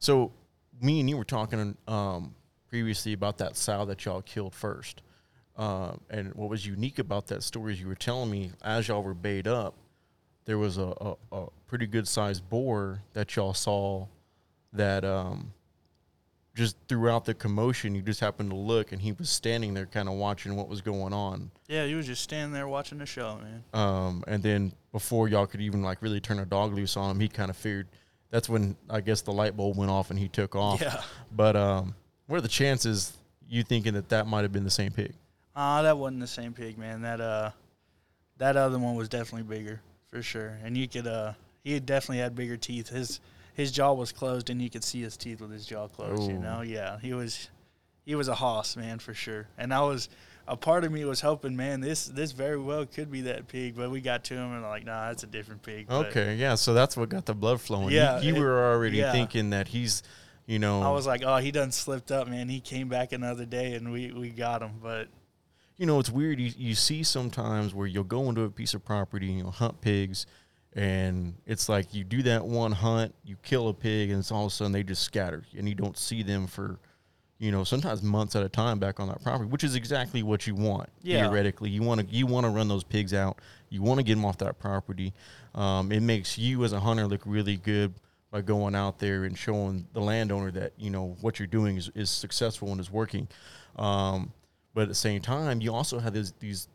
So, 0.01 0.31
me 0.81 1.01
and 1.01 1.09
you 1.11 1.17
were 1.17 1.25
talking 1.25 1.77
um, 1.89 2.35
previously 2.69 3.13
about 3.13 3.39
that 3.39 3.57
sow 3.57 3.85
that 3.87 4.05
y'all 4.05 4.23
killed 4.23 4.55
first. 4.55 5.03
Uh, 5.57 5.93
and 6.09 6.33
what 6.35 6.49
was 6.49 6.65
unique 6.65 6.99
about 6.99 7.27
that 7.27 7.43
story 7.43 7.73
is 7.73 7.81
you 7.81 7.89
were 7.89 7.95
telling 7.95 8.31
me 8.31 8.53
as 8.63 8.89
y'all 8.89 9.03
were 9.03 9.15
bayed 9.15 9.49
up, 9.49 9.75
there 10.45 10.59
was 10.59 10.79
a, 10.79 10.95
a, 11.01 11.15
a 11.33 11.47
pretty 11.67 11.87
good 11.87 12.07
sized 12.07 12.49
boar 12.49 13.03
that 13.13 13.35
y'all 13.35 13.53
saw 13.55 14.07
that 14.73 15.05
um, 15.05 15.53
just 16.55 16.77
throughout 16.89 17.25
the 17.25 17.35
commotion, 17.35 17.95
you 17.95 18.03
just 18.03 18.21
happened 18.21 18.51
to 18.51 18.57
look 18.57 18.93
and 18.93 19.01
he 19.01 19.13
was 19.13 19.31
standing 19.31 19.75
there 19.75 19.87
kind 19.87 20.09
of 20.09 20.15
watching 20.15 20.57
what 20.57 20.69
was 20.69 20.81
going 20.81 21.13
on. 21.13 21.51
Yeah, 21.69 21.87
he 21.87 21.95
was 21.95 22.07
just 22.07 22.23
standing 22.23 22.53
there 22.53 22.69
watching 22.69 22.99
the 22.99 23.07
show, 23.07 23.39
man. 23.43 23.65
Um, 23.73 24.25
and 24.27 24.43
then 24.43 24.73
before 24.93 25.29
y'all 25.29 25.47
could 25.47 25.61
even 25.61 25.83
like 25.83 26.03
really 26.03 26.21
turn 26.21 26.39
a 26.39 26.47
dog 26.47 26.73
loose 26.73 26.97
on 26.97 27.13
him, 27.13 27.21
he 27.21 27.29
kind 27.29 27.51
of 27.51 27.57
figured 27.57 27.89
that's 28.31 28.49
when 28.49 28.77
I 28.91 29.01
guess 29.01 29.23
the 29.23 29.33
light 29.33 29.57
bulb 29.57 29.77
went 29.77 29.91
off 29.91 30.11
and 30.11 30.19
he 30.19 30.29
took 30.29 30.55
off. 30.55 30.81
Yeah. 30.81 31.03
But 31.31 31.57
um, 31.57 31.95
what 32.29 32.37
are 32.39 32.41
the 32.43 32.47
chances 32.49 33.13
you 33.49 33.63
thinking 33.65 33.95
that 33.95 34.09
that 34.11 34.27
might 34.29 34.43
have 34.43 34.53
been 34.53 34.65
the 34.65 34.71
same 34.71 34.93
pig? 34.93 35.13
Ah, 35.57 35.83
that 35.83 35.99
wasn't 35.99 36.21
the 36.21 36.27
same 36.29 36.53
pig, 36.53 36.79
man. 36.79 37.03
That 37.03 37.21
uh, 37.21 37.51
that 38.37 38.57
other 38.57 38.79
one 38.79 38.95
was 38.95 39.09
definitely 39.09 39.43
bigger 39.57 39.81
for 40.07 40.23
sure. 40.23 40.57
And 40.63 40.77
you 40.77 40.87
could 40.87 41.07
uh, 41.07 41.33
he 41.65 41.73
had 41.73 41.85
definitely 41.87 42.19
had 42.19 42.37
bigger 42.37 42.57
teeth. 42.57 42.91
His 42.91 43.19
his 43.55 43.73
jaw 43.73 43.93
was 43.93 44.13
closed, 44.13 44.51
and 44.51 44.63
you 44.63 44.71
could 44.71 44.85
see 44.85 45.03
his 45.03 45.17
teeth 45.17 45.41
with 45.41 45.51
his 45.51 45.67
jaw 45.67 45.89
closed. 45.89 46.31
You 46.31 46.39
know, 46.39 46.61
yeah, 46.61 46.99
he 47.01 47.13
was 47.13 47.49
he 48.05 48.15
was 48.15 48.29
a 48.29 48.35
hoss, 48.37 48.77
man, 48.77 48.99
for 49.01 49.15
sure. 49.15 49.49
And 49.59 49.75
I 49.75 49.81
was 49.81 50.09
a 50.47 50.57
part 50.57 50.85
of 50.85 50.93
me 50.93 51.05
was 51.05 51.21
hoping, 51.21 51.57
man, 51.57 51.81
this 51.81 52.07
this 52.07 52.33
very 52.33 52.57
well 52.59 52.87
could 52.87 53.11
be 53.11 53.23
that 53.23 53.49
pig, 53.49 53.75
but 53.77 53.91
we 53.91 54.01
got 54.01 54.25
to 54.25 54.35
him 54.35 54.53
and 54.53 54.63
like, 54.63 54.85
nah, 54.87 55.09
that's 55.09 55.25
a 55.25 55.27
different 55.27 55.63
pig. 55.63 55.87
But 55.89 56.07
Okay, 56.07 56.37
yeah. 56.37 56.55
So 56.55 56.73
that's 56.73 56.97
what 56.97 57.09
got 57.09 57.27
the 57.27 57.35
blood 57.35 57.61
flowing. 57.61 57.91
You- 57.91 57.97
Yeah, 57.97 58.21
you, 58.21 58.35
it- 58.37 58.39
were 58.39 58.73
already 58.73 58.99
yeah. 58.99 59.13
thinking 59.13 59.51
that 59.51 59.69
he's, 59.69 60.03
you 60.49 60.59
know, 60.59 60.81
I 60.81 60.91
was 60.91 61.07
like, 61.07 61.23
oh, 61.27 61.37
he 61.37 61.51
done 61.51 61.71
slipped 61.71 62.11
up, 62.11 62.27
man. 62.27 62.49
He 62.49 62.61
came 62.61 62.89
back 62.89 63.13
another 63.13 63.45
day, 63.45 63.75
and 63.75 63.93
we 63.93 64.13
we 64.13 64.31
got 64.31 64.63
him. 64.63 64.81
But 64.83 65.09
you 65.77 65.85
know, 65.85 66.01
it's 66.01 66.09
weird. 66.09 66.41
You, 66.41 66.51
you 66.57 66.75
see 66.75 67.03
sometimes 67.03 67.75
where 67.75 67.87
you'll 67.87 68.03
go 68.03 68.31
into 68.31 68.43
a 68.45 68.51
piece 68.51 68.73
of 68.73 68.83
property 68.83 69.29
and 69.29 69.39
you'll 69.39 69.51
hunt 69.51 69.83
pigs, 69.83 70.25
and 70.73 71.35
it's 71.45 71.69
like 71.69 71.93
you 71.93 72.03
do 72.03 72.23
that 72.23 72.47
one 72.47 72.73
hunt, 72.73 73.15
you 73.27 73.37
kill 73.43 73.69
a 73.69 73.75
pig, 73.75 74.09
and 74.09 74.21
it's 74.21 74.33
all 74.33 74.47
of 74.47 74.53
a 74.53 74.55
sudden 74.55 74.73
they 74.73 74.83
just 74.83 75.03
scatter, 75.03 75.45
and 75.55 75.69
you 75.69 75.75
don't 75.75 75.99
see 75.99 76.23
them 76.23 76.47
for, 76.47 76.79
you 77.39 77.53
know, 77.53 77.63
sometimes 77.63 78.03
months 78.03 78.35
at 78.35 78.43
a 78.43 78.49
time 78.49 78.79
back 78.79 79.01
on 79.01 79.09
that 79.09 79.23
property, 79.23 79.51
which 79.51 79.65
is 79.65 79.75
exactly 79.75 80.23
what 80.23 80.47
you 80.47 80.55
want. 80.55 80.89
Yeah. 81.03 81.25
Theoretically, 81.29 81.69
you 81.69 81.83
want 81.83 82.01
to 82.01 82.07
you 82.07 82.25
want 82.27 82.47
to 82.47 82.51
run 82.51 82.69
those 82.69 82.85
pigs 82.85 83.13
out. 83.13 83.39
You 83.69 83.83
want 83.83 83.99
to 83.99 84.03
get 84.03 84.15
them 84.15 84.25
off 84.25 84.39
that 84.39 84.59
property. 84.59 85.13
Um, 85.55 85.93
it 85.93 86.01
makes 86.01 86.39
you 86.39 86.65
as 86.65 86.73
a 86.73 86.81
hunter 86.81 87.07
look 87.07 87.21
really 87.27 87.59
good 87.59 87.93
by 88.31 88.43
going 88.43 88.75
out 88.75 88.99
there 88.99 89.25
and 89.25 89.39
showing 89.39 89.87
the 89.93 90.01
landowner 90.01 90.51
that 90.51 90.73
you 90.77 90.91
know 90.91 91.17
what 91.21 91.39
you're 91.39 91.47
doing 91.47 91.77
is, 91.77 91.91
is 91.95 92.11
successful 92.11 92.71
and 92.71 92.81
is 92.81 92.91
working. 92.91 93.29
Um, 93.77 94.33
but 94.75 94.83
at 94.83 94.89
the 94.89 94.95
same 94.95 95.21
time, 95.23 95.61
you 95.61 95.75
also 95.75 95.99
have 95.99 96.13
this, 96.13 96.33
these 96.39 96.69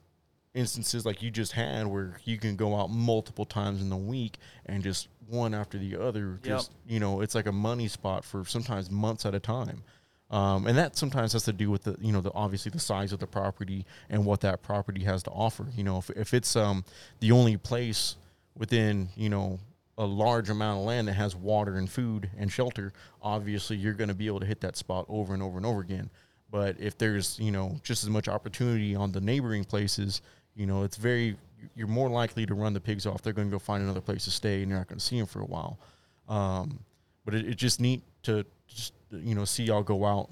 instances 0.53 1.05
like 1.05 1.21
you 1.21 1.31
just 1.31 1.51
had 1.51 1.87
where 1.87 2.19
you 2.25 2.37
can 2.37 2.55
go 2.55 2.75
out 2.75 2.89
multiple 2.89 3.45
times 3.45 3.81
in 3.81 3.89
the 3.89 3.97
week 3.97 4.37
and 4.67 4.83
just 4.83 5.07
one 5.27 5.53
after 5.53 5.77
the 5.79 5.95
other 5.99 6.39
Yep. 6.43 6.43
just 6.43 6.71
you 6.87 6.99
know 6.99 7.21
it's 7.21 7.33
like 7.33 7.47
a 7.47 7.51
money 7.51 7.87
spot 7.87 8.23
for 8.23 8.45
sometimes 8.45 8.91
months 8.91 9.25
at 9.25 9.33
a 9.33 9.39
time 9.39 9.83
um, 10.29 10.67
and 10.67 10.77
that 10.77 10.95
sometimes 10.95 11.33
has 11.33 11.43
to 11.45 11.53
do 11.53 11.71
with 11.71 11.83
the 11.83 11.95
you 11.99 12.11
know 12.11 12.21
the 12.21 12.31
obviously 12.33 12.69
the 12.69 12.79
size 12.79 13.11
of 13.13 13.19
the 13.19 13.25
property 13.25 13.83
and 14.11 14.23
what 14.25 14.41
that 14.41 14.61
property 14.61 15.03
has 15.03 15.23
to 15.23 15.31
offer 15.31 15.65
you 15.75 15.83
know 15.83 15.97
if, 15.97 16.11
if 16.11 16.35
it's 16.35 16.55
um 16.55 16.85
the 17.19 17.31
only 17.31 17.57
place 17.57 18.15
within 18.55 19.09
you 19.15 19.29
know 19.29 19.59
a 19.97 20.05
large 20.05 20.49
amount 20.49 20.79
of 20.79 20.85
land 20.85 21.07
that 21.07 21.13
has 21.13 21.35
water 21.35 21.75
and 21.75 21.89
food 21.89 22.29
and 22.37 22.51
shelter 22.51 22.93
obviously 23.21 23.77
you're 23.77 23.93
going 23.93 24.07
to 24.07 24.15
be 24.15 24.27
able 24.27 24.39
to 24.39 24.45
hit 24.45 24.59
that 24.61 24.75
spot 24.75 25.05
over 25.07 25.33
and 25.33 25.43
over 25.43 25.57
and 25.57 25.65
over 25.65 25.81
again. 25.81 26.09
But 26.49 26.79
if 26.79 26.97
there's 26.97 27.39
you 27.39 27.51
know 27.51 27.79
just 27.83 28.03
as 28.03 28.09
much 28.09 28.27
opportunity 28.27 28.95
on 28.95 29.11
the 29.11 29.21
neighboring 29.21 29.63
places 29.63 30.21
you 30.55 30.65
know 30.65 30.83
it's 30.83 30.97
very 30.97 31.35
you're 31.75 31.87
more 31.87 32.09
likely 32.09 32.45
to 32.45 32.53
run 32.53 32.73
the 32.73 32.81
pigs 32.81 33.05
off. 33.05 33.21
They're 33.21 33.33
going 33.33 33.47
to 33.47 33.51
go 33.51 33.59
find 33.59 33.81
another 33.83 34.01
place 34.01 34.25
to 34.25 34.31
stay 34.31 34.61
and 34.61 34.69
you're 34.69 34.77
not 34.77 34.87
going 34.87 34.99
to 34.99 35.05
see 35.05 35.17
them 35.17 35.25
for 35.25 35.39
a 35.39 35.45
while. 35.45 35.79
Um, 36.27 36.79
but 37.23 37.33
it, 37.33 37.45
it's 37.47 37.55
just 37.55 37.79
neat 37.79 38.03
to 38.23 38.45
just 38.67 38.93
you 39.11 39.35
know 39.35 39.45
see 39.45 39.63
y'all 39.63 39.83
go 39.83 40.05
out 40.05 40.29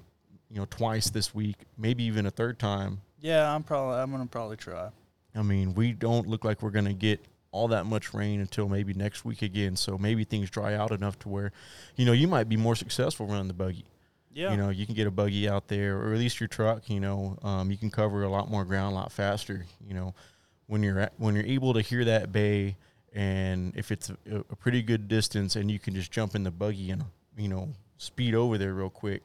you 0.49 0.57
know 0.57 0.65
twice 0.69 1.09
this 1.09 1.35
week 1.35 1.55
maybe 1.77 2.03
even 2.03 2.25
a 2.25 2.31
third 2.31 2.59
time. 2.59 3.01
Yeah, 3.19 3.53
I'm 3.53 3.63
probably 3.63 3.99
I'm 3.99 4.11
gonna 4.11 4.25
probably 4.25 4.57
try. 4.57 4.89
I 5.35 5.41
mean, 5.41 5.73
we 5.73 5.93
don't 5.93 6.27
look 6.27 6.43
like 6.43 6.61
we're 6.61 6.71
going 6.71 6.85
to 6.85 6.93
get 6.93 7.25
all 7.51 7.67
that 7.69 7.85
much 7.85 8.13
rain 8.13 8.39
until 8.39 8.69
maybe 8.69 8.93
next 8.93 9.25
week 9.25 9.41
again. 9.41 9.75
So 9.75 9.97
maybe 9.97 10.23
things 10.23 10.49
dry 10.49 10.73
out 10.73 10.91
enough 10.91 11.19
to 11.19 11.29
where, 11.29 11.51
you 11.95 12.05
know, 12.05 12.13
you 12.13 12.27
might 12.27 12.47
be 12.47 12.57
more 12.57 12.75
successful 12.75 13.25
running 13.27 13.47
the 13.47 13.53
buggy. 13.53 13.85
Yeah, 14.33 14.51
You 14.51 14.57
know, 14.57 14.69
you 14.69 14.85
can 14.85 14.95
get 14.95 15.07
a 15.07 15.11
buggy 15.11 15.49
out 15.49 15.67
there, 15.67 15.97
or 15.99 16.13
at 16.13 16.19
least 16.19 16.39
your 16.39 16.47
truck. 16.47 16.89
You 16.89 17.01
know, 17.01 17.37
um, 17.43 17.69
you 17.69 17.77
can 17.77 17.91
cover 17.91 18.23
a 18.23 18.29
lot 18.29 18.49
more 18.49 18.63
ground 18.63 18.93
a 18.93 18.95
lot 18.95 19.11
faster. 19.11 19.65
You 19.85 19.93
know, 19.93 20.15
when 20.67 20.81
you're 20.83 20.99
at, 20.99 21.13
when 21.17 21.35
you're 21.35 21.45
able 21.45 21.73
to 21.73 21.81
hear 21.81 22.05
that 22.05 22.31
bay, 22.31 22.77
and 23.13 23.75
if 23.75 23.91
it's 23.91 24.09
a, 24.09 24.15
a 24.49 24.55
pretty 24.55 24.81
good 24.81 25.09
distance, 25.09 25.57
and 25.57 25.69
you 25.69 25.79
can 25.79 25.93
just 25.93 26.11
jump 26.11 26.33
in 26.33 26.43
the 26.43 26.51
buggy 26.51 26.91
and 26.91 27.03
you 27.37 27.49
know 27.49 27.73
speed 27.97 28.33
over 28.33 28.57
there 28.57 28.73
real 28.73 28.89
quick. 28.89 29.21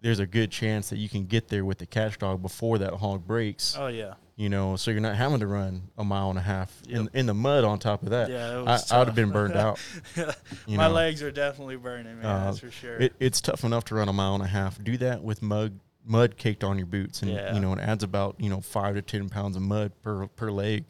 there's 0.00 0.20
a 0.20 0.26
good 0.26 0.50
chance 0.50 0.88
that 0.88 0.96
you 0.98 1.08
can 1.10 1.26
get 1.26 1.48
there 1.48 1.64
with 1.66 1.76
the 1.78 1.86
catch 1.86 2.18
dog 2.18 2.40
before 2.40 2.78
that 2.78 2.94
hog 2.94 3.26
breaks. 3.26 3.76
Oh 3.78 3.88
yeah. 3.88 4.14
You 4.36 4.48
know, 4.48 4.74
so 4.74 4.90
you're 4.90 5.00
not 5.00 5.14
having 5.14 5.38
to 5.40 5.46
run 5.46 5.82
a 5.96 6.02
mile 6.02 6.28
and 6.30 6.38
a 6.38 6.42
half 6.42 6.82
in 6.88 7.04
Yep. 7.04 7.14
in 7.14 7.26
the 7.26 7.34
mud. 7.34 7.62
On 7.62 7.78
top 7.78 8.02
of 8.02 8.10
that, 8.10 8.28
Yeah, 8.30 8.48
I, 8.58 8.62
was 8.62 8.90
I 8.90 8.98
would 8.98 9.06
have 9.06 9.14
been 9.14 9.30
burned 9.30 9.54
out. 9.54 9.78
My 10.66 10.88
know. 10.88 10.92
legs 10.92 11.22
are 11.22 11.30
definitely 11.30 11.76
burning, 11.76 12.16
man. 12.16 12.26
Uh, 12.26 12.44
that's 12.46 12.58
for 12.58 12.70
sure. 12.72 12.96
It, 12.96 13.12
it's 13.20 13.40
tough 13.40 13.62
enough 13.62 13.84
to 13.86 13.94
run 13.94 14.08
a 14.08 14.12
mile 14.12 14.34
and 14.34 14.42
a 14.42 14.48
half. 14.48 14.82
Do 14.82 14.96
that 14.98 15.22
with 15.22 15.40
mud 15.40 15.78
mud 16.04 16.36
caked 16.36 16.64
on 16.64 16.78
your 16.78 16.86
boots, 16.86 17.22
and 17.22 17.30
Yeah. 17.30 17.54
you 17.54 17.60
know 17.60 17.72
it 17.74 17.78
adds 17.78 18.02
about 18.02 18.34
you 18.40 18.50
know 18.50 18.60
five 18.60 18.96
to 18.96 19.02
ten 19.02 19.28
pounds 19.28 19.54
of 19.54 19.62
mud 19.62 19.92
per 20.02 20.26
per 20.26 20.50
leg, 20.50 20.86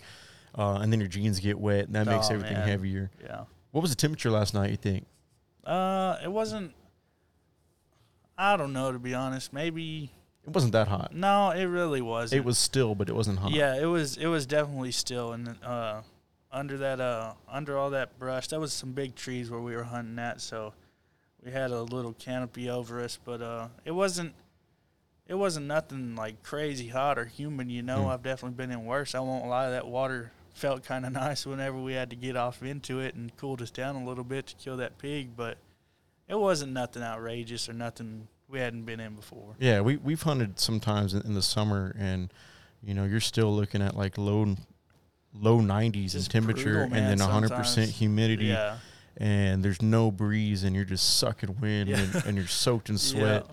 uh, 0.56 0.76
and 0.80 0.90
then 0.90 0.98
your 1.00 1.08
jeans 1.10 1.38
get 1.38 1.58
wet, 1.60 1.84
and 1.84 1.94
that 1.96 2.06
makes 2.06 2.30
Oh, 2.30 2.34
everything 2.34 2.56
man. 2.56 2.66
heavier. 2.68 3.10
yeah. 3.22 3.44
What 3.72 3.82
was 3.82 3.90
the 3.90 3.96
temperature 3.96 4.30
last 4.30 4.54
night? 4.54 4.70
You 4.70 4.76
think? 4.78 5.06
Uh, 5.64 6.16
it 6.24 6.32
wasn't. 6.32 6.72
I 8.38 8.56
don't 8.56 8.72
know 8.72 8.90
to 8.90 8.98
be 8.98 9.12
honest. 9.14 9.52
Maybe 9.52 10.10
It 10.46 10.52
wasn't 10.52 10.72
that 10.72 10.88
hot. 10.88 11.14
no, 11.14 11.50
it 11.50 11.64
really 11.64 12.02
wasn't. 12.02 12.38
It 12.40 12.44
was 12.44 12.58
still, 12.58 12.94
but 12.94 13.08
it 13.08 13.14
wasn't 13.14 13.38
hot. 13.38 13.52
Yeah, 13.52 13.76
it 13.80 13.86
was. 13.86 14.16
It 14.16 14.26
was 14.26 14.44
definitely 14.46 14.92
still, 14.92 15.32
and 15.32 15.56
uh, 15.64 16.02
under 16.52 16.76
that, 16.78 17.00
uh, 17.00 17.32
under 17.48 17.78
all 17.78 17.90
that 17.90 18.18
brush, 18.18 18.48
that 18.48 18.60
was 18.60 18.72
some 18.72 18.92
big 18.92 19.14
trees 19.14 19.50
where 19.50 19.60
we 19.60 19.74
were 19.74 19.84
hunting 19.84 20.18
at. 20.18 20.40
So 20.42 20.74
we 21.42 21.50
had 21.50 21.70
a 21.70 21.82
little 21.82 22.12
canopy 22.12 22.68
over 22.68 23.02
us, 23.02 23.18
but 23.24 23.40
uh, 23.40 23.68
it 23.84 23.92
wasn't. 23.92 24.34
It 25.26 25.34
wasn't 25.36 25.64
nothing 25.66 26.14
like 26.16 26.42
crazy 26.42 26.88
hot 26.88 27.18
or 27.18 27.24
humid. 27.24 27.70
You 27.70 27.80
know, 27.82 28.02
Hmm. 28.02 28.08
I've 28.08 28.22
definitely 28.22 28.56
been 28.56 28.70
in 28.70 28.84
worse. 28.84 29.14
I 29.14 29.20
won't 29.20 29.46
lie. 29.46 29.70
That 29.70 29.86
water 29.86 30.32
felt 30.52 30.84
kind 30.84 31.06
of 31.06 31.12
nice 31.24 31.46
whenever 31.46 31.78
we 31.78 31.94
had 31.94 32.10
to 32.10 32.16
get 32.16 32.36
off 32.36 32.62
into 32.62 33.00
it 33.00 33.14
and 33.14 33.34
cooled 33.38 33.62
us 33.62 33.70
down 33.70 33.96
a 33.96 34.04
little 34.04 34.24
bit 34.24 34.48
to 34.48 34.54
kill 34.56 34.76
that 34.76 34.98
pig, 34.98 35.30
but 35.34 35.56
it 36.28 36.38
wasn't 36.38 36.72
nothing 36.74 37.02
outrageous 37.02 37.68
or 37.70 37.72
nothing 37.72 38.28
we 38.48 38.58
hadn't 38.58 38.84
been 38.84 39.00
in 39.00 39.14
before. 39.14 39.54
Yeah, 39.58 39.80
we 39.80 39.96
we've 39.96 40.22
hunted 40.22 40.58
sometimes 40.60 41.14
in, 41.14 41.22
in 41.22 41.34
the 41.34 41.42
summer, 41.42 41.94
and 41.98 42.32
you 42.82 42.94
know 42.94 43.04
you're 43.04 43.20
still 43.20 43.54
looking 43.54 43.82
at 43.82 43.96
like 43.96 44.18
low 44.18 44.54
low 45.34 45.58
90s 45.60 46.14
in 46.14 46.22
temperature, 46.22 46.86
brutal, 46.86 46.96
and 46.96 47.08
then 47.08 47.18
100 47.18 47.48
percent 47.50 47.66
sometimes. 47.66 47.96
humidity, 47.98 48.44
Yeah. 48.46 48.76
and 49.16 49.64
there's 49.64 49.82
no 49.82 50.10
breeze, 50.10 50.62
and 50.64 50.76
you're 50.76 50.84
just 50.84 51.18
sucking 51.18 51.58
wind, 51.60 51.88
Yeah. 51.88 51.98
and, 52.00 52.14
and 52.26 52.36
you're 52.36 52.46
soaked 52.46 52.88
in 52.90 52.98
sweat. 53.12 53.46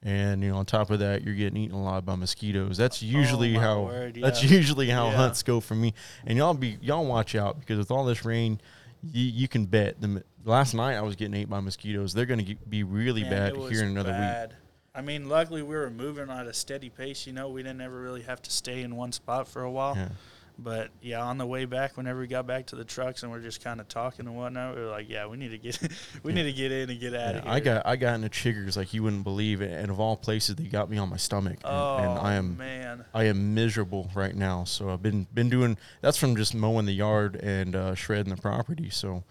And 0.00 0.42
you 0.44 0.50
know, 0.50 0.58
on 0.58 0.64
top 0.66 0.90
of 0.90 1.00
that, 1.00 1.24
you're 1.24 1.34
getting 1.34 1.56
eaten 1.56 1.74
alive 1.76 2.04
by 2.06 2.14
mosquitoes. 2.14 2.76
That's 2.76 3.02
oh, 3.02 3.06
usually 3.06 3.56
Oh, 3.56 3.60
how. 3.60 3.82
word, 3.82 4.18
That's 4.22 4.44
usually 4.44 4.88
how 4.88 5.08
Yeah. 5.10 5.16
hunts 5.16 5.42
go 5.42 5.58
for 5.60 5.74
me. 5.74 5.92
And 6.24 6.38
y'all 6.38 6.54
be 6.54 6.78
y'all 6.80 7.04
watch 7.04 7.34
out 7.34 7.58
because 7.58 7.78
with 7.78 7.90
all 7.90 8.04
this 8.04 8.24
rain, 8.24 8.60
you, 9.02 9.24
you 9.24 9.48
can 9.48 9.66
bet. 9.66 10.00
The 10.00 10.22
last 10.44 10.74
night 10.74 10.96
I 10.96 11.02
was 11.02 11.16
getting 11.16 11.34
ate 11.34 11.48
by 11.48 11.60
mosquitoes. 11.60 12.14
They're 12.14 12.26
going 12.26 12.44
to 12.44 12.54
be 12.68 12.82
really 12.82 13.22
Man, 13.22 13.30
bad 13.30 13.56
here 13.70 13.82
in 13.82 13.88
another 13.88 14.12
week. 14.12 14.56
I 14.94 15.00
mean, 15.00 15.28
luckily 15.28 15.62
we 15.62 15.76
were 15.76 15.90
moving 15.90 16.28
at 16.30 16.46
a 16.46 16.54
steady 16.54 16.88
pace. 16.88 17.26
You 17.26 17.32
know, 17.32 17.48
we 17.48 17.62
didn't 17.62 17.80
ever 17.80 18.00
really 18.00 18.22
have 18.22 18.42
to 18.42 18.50
stay 18.50 18.82
in 18.82 18.96
one 18.96 19.12
spot 19.12 19.46
for 19.46 19.62
a 19.62 19.70
while. 19.70 19.94
Yeah. 19.96 20.08
But 20.60 20.90
yeah, 21.00 21.22
on 21.22 21.38
the 21.38 21.46
way 21.46 21.66
back, 21.66 21.96
whenever 21.96 22.18
we 22.18 22.26
got 22.26 22.44
back 22.46 22.66
to 22.66 22.76
the 22.76 22.84
trucks 22.84 23.22
and 23.22 23.30
we're 23.30 23.40
just 23.40 23.62
kind 23.62 23.80
of 23.80 23.86
talking 23.86 24.26
and 24.26 24.36
whatnot, 24.36 24.74
we 24.74 24.80
were 24.82 24.88
like, 24.88 25.08
"Yeah, 25.08 25.26
we 25.26 25.36
need 25.36 25.50
to 25.50 25.58
get, 25.58 25.78
we 26.24 26.32
Yeah. 26.32 26.42
need 26.42 26.42
to 26.50 26.52
get 26.52 26.72
in 26.72 26.90
and 26.90 26.98
get 26.98 27.14
out 27.14 27.20
Yeah, 27.20 27.38
of 27.38 27.44
here." 27.44 27.52
I 27.52 27.60
got 27.60 27.86
I 27.86 27.94
got 27.96 28.14
into 28.16 28.28
chiggers 28.28 28.76
like 28.76 28.92
you 28.92 29.04
wouldn't 29.04 29.22
believe 29.22 29.60
it, 29.62 29.70
and 29.70 29.88
of 29.88 30.00
all 30.00 30.16
places, 30.16 30.56
they 30.56 30.64
got 30.64 30.90
me 30.90 30.98
on 30.98 31.08
my 31.10 31.16
stomach, 31.16 31.58
and, 31.64 31.72
Oh 31.72 31.96
and 31.96 32.18
I 32.18 32.34
am 32.34 32.56
man, 32.58 33.04
I 33.14 33.24
am 33.24 33.54
miserable 33.54 34.10
right 34.16 34.34
now. 34.34 34.64
So 34.64 34.90
I've 34.90 35.02
been 35.02 35.28
been 35.32 35.48
doing 35.48 35.78
that's 36.00 36.18
from 36.18 36.34
just 36.34 36.56
mowing 36.56 36.86
the 36.86 36.92
yard 36.92 37.36
and 37.36 37.76
uh, 37.76 37.94
shredding 37.94 38.34
the 38.34 38.40
property. 38.42 38.90
So, 38.90 39.22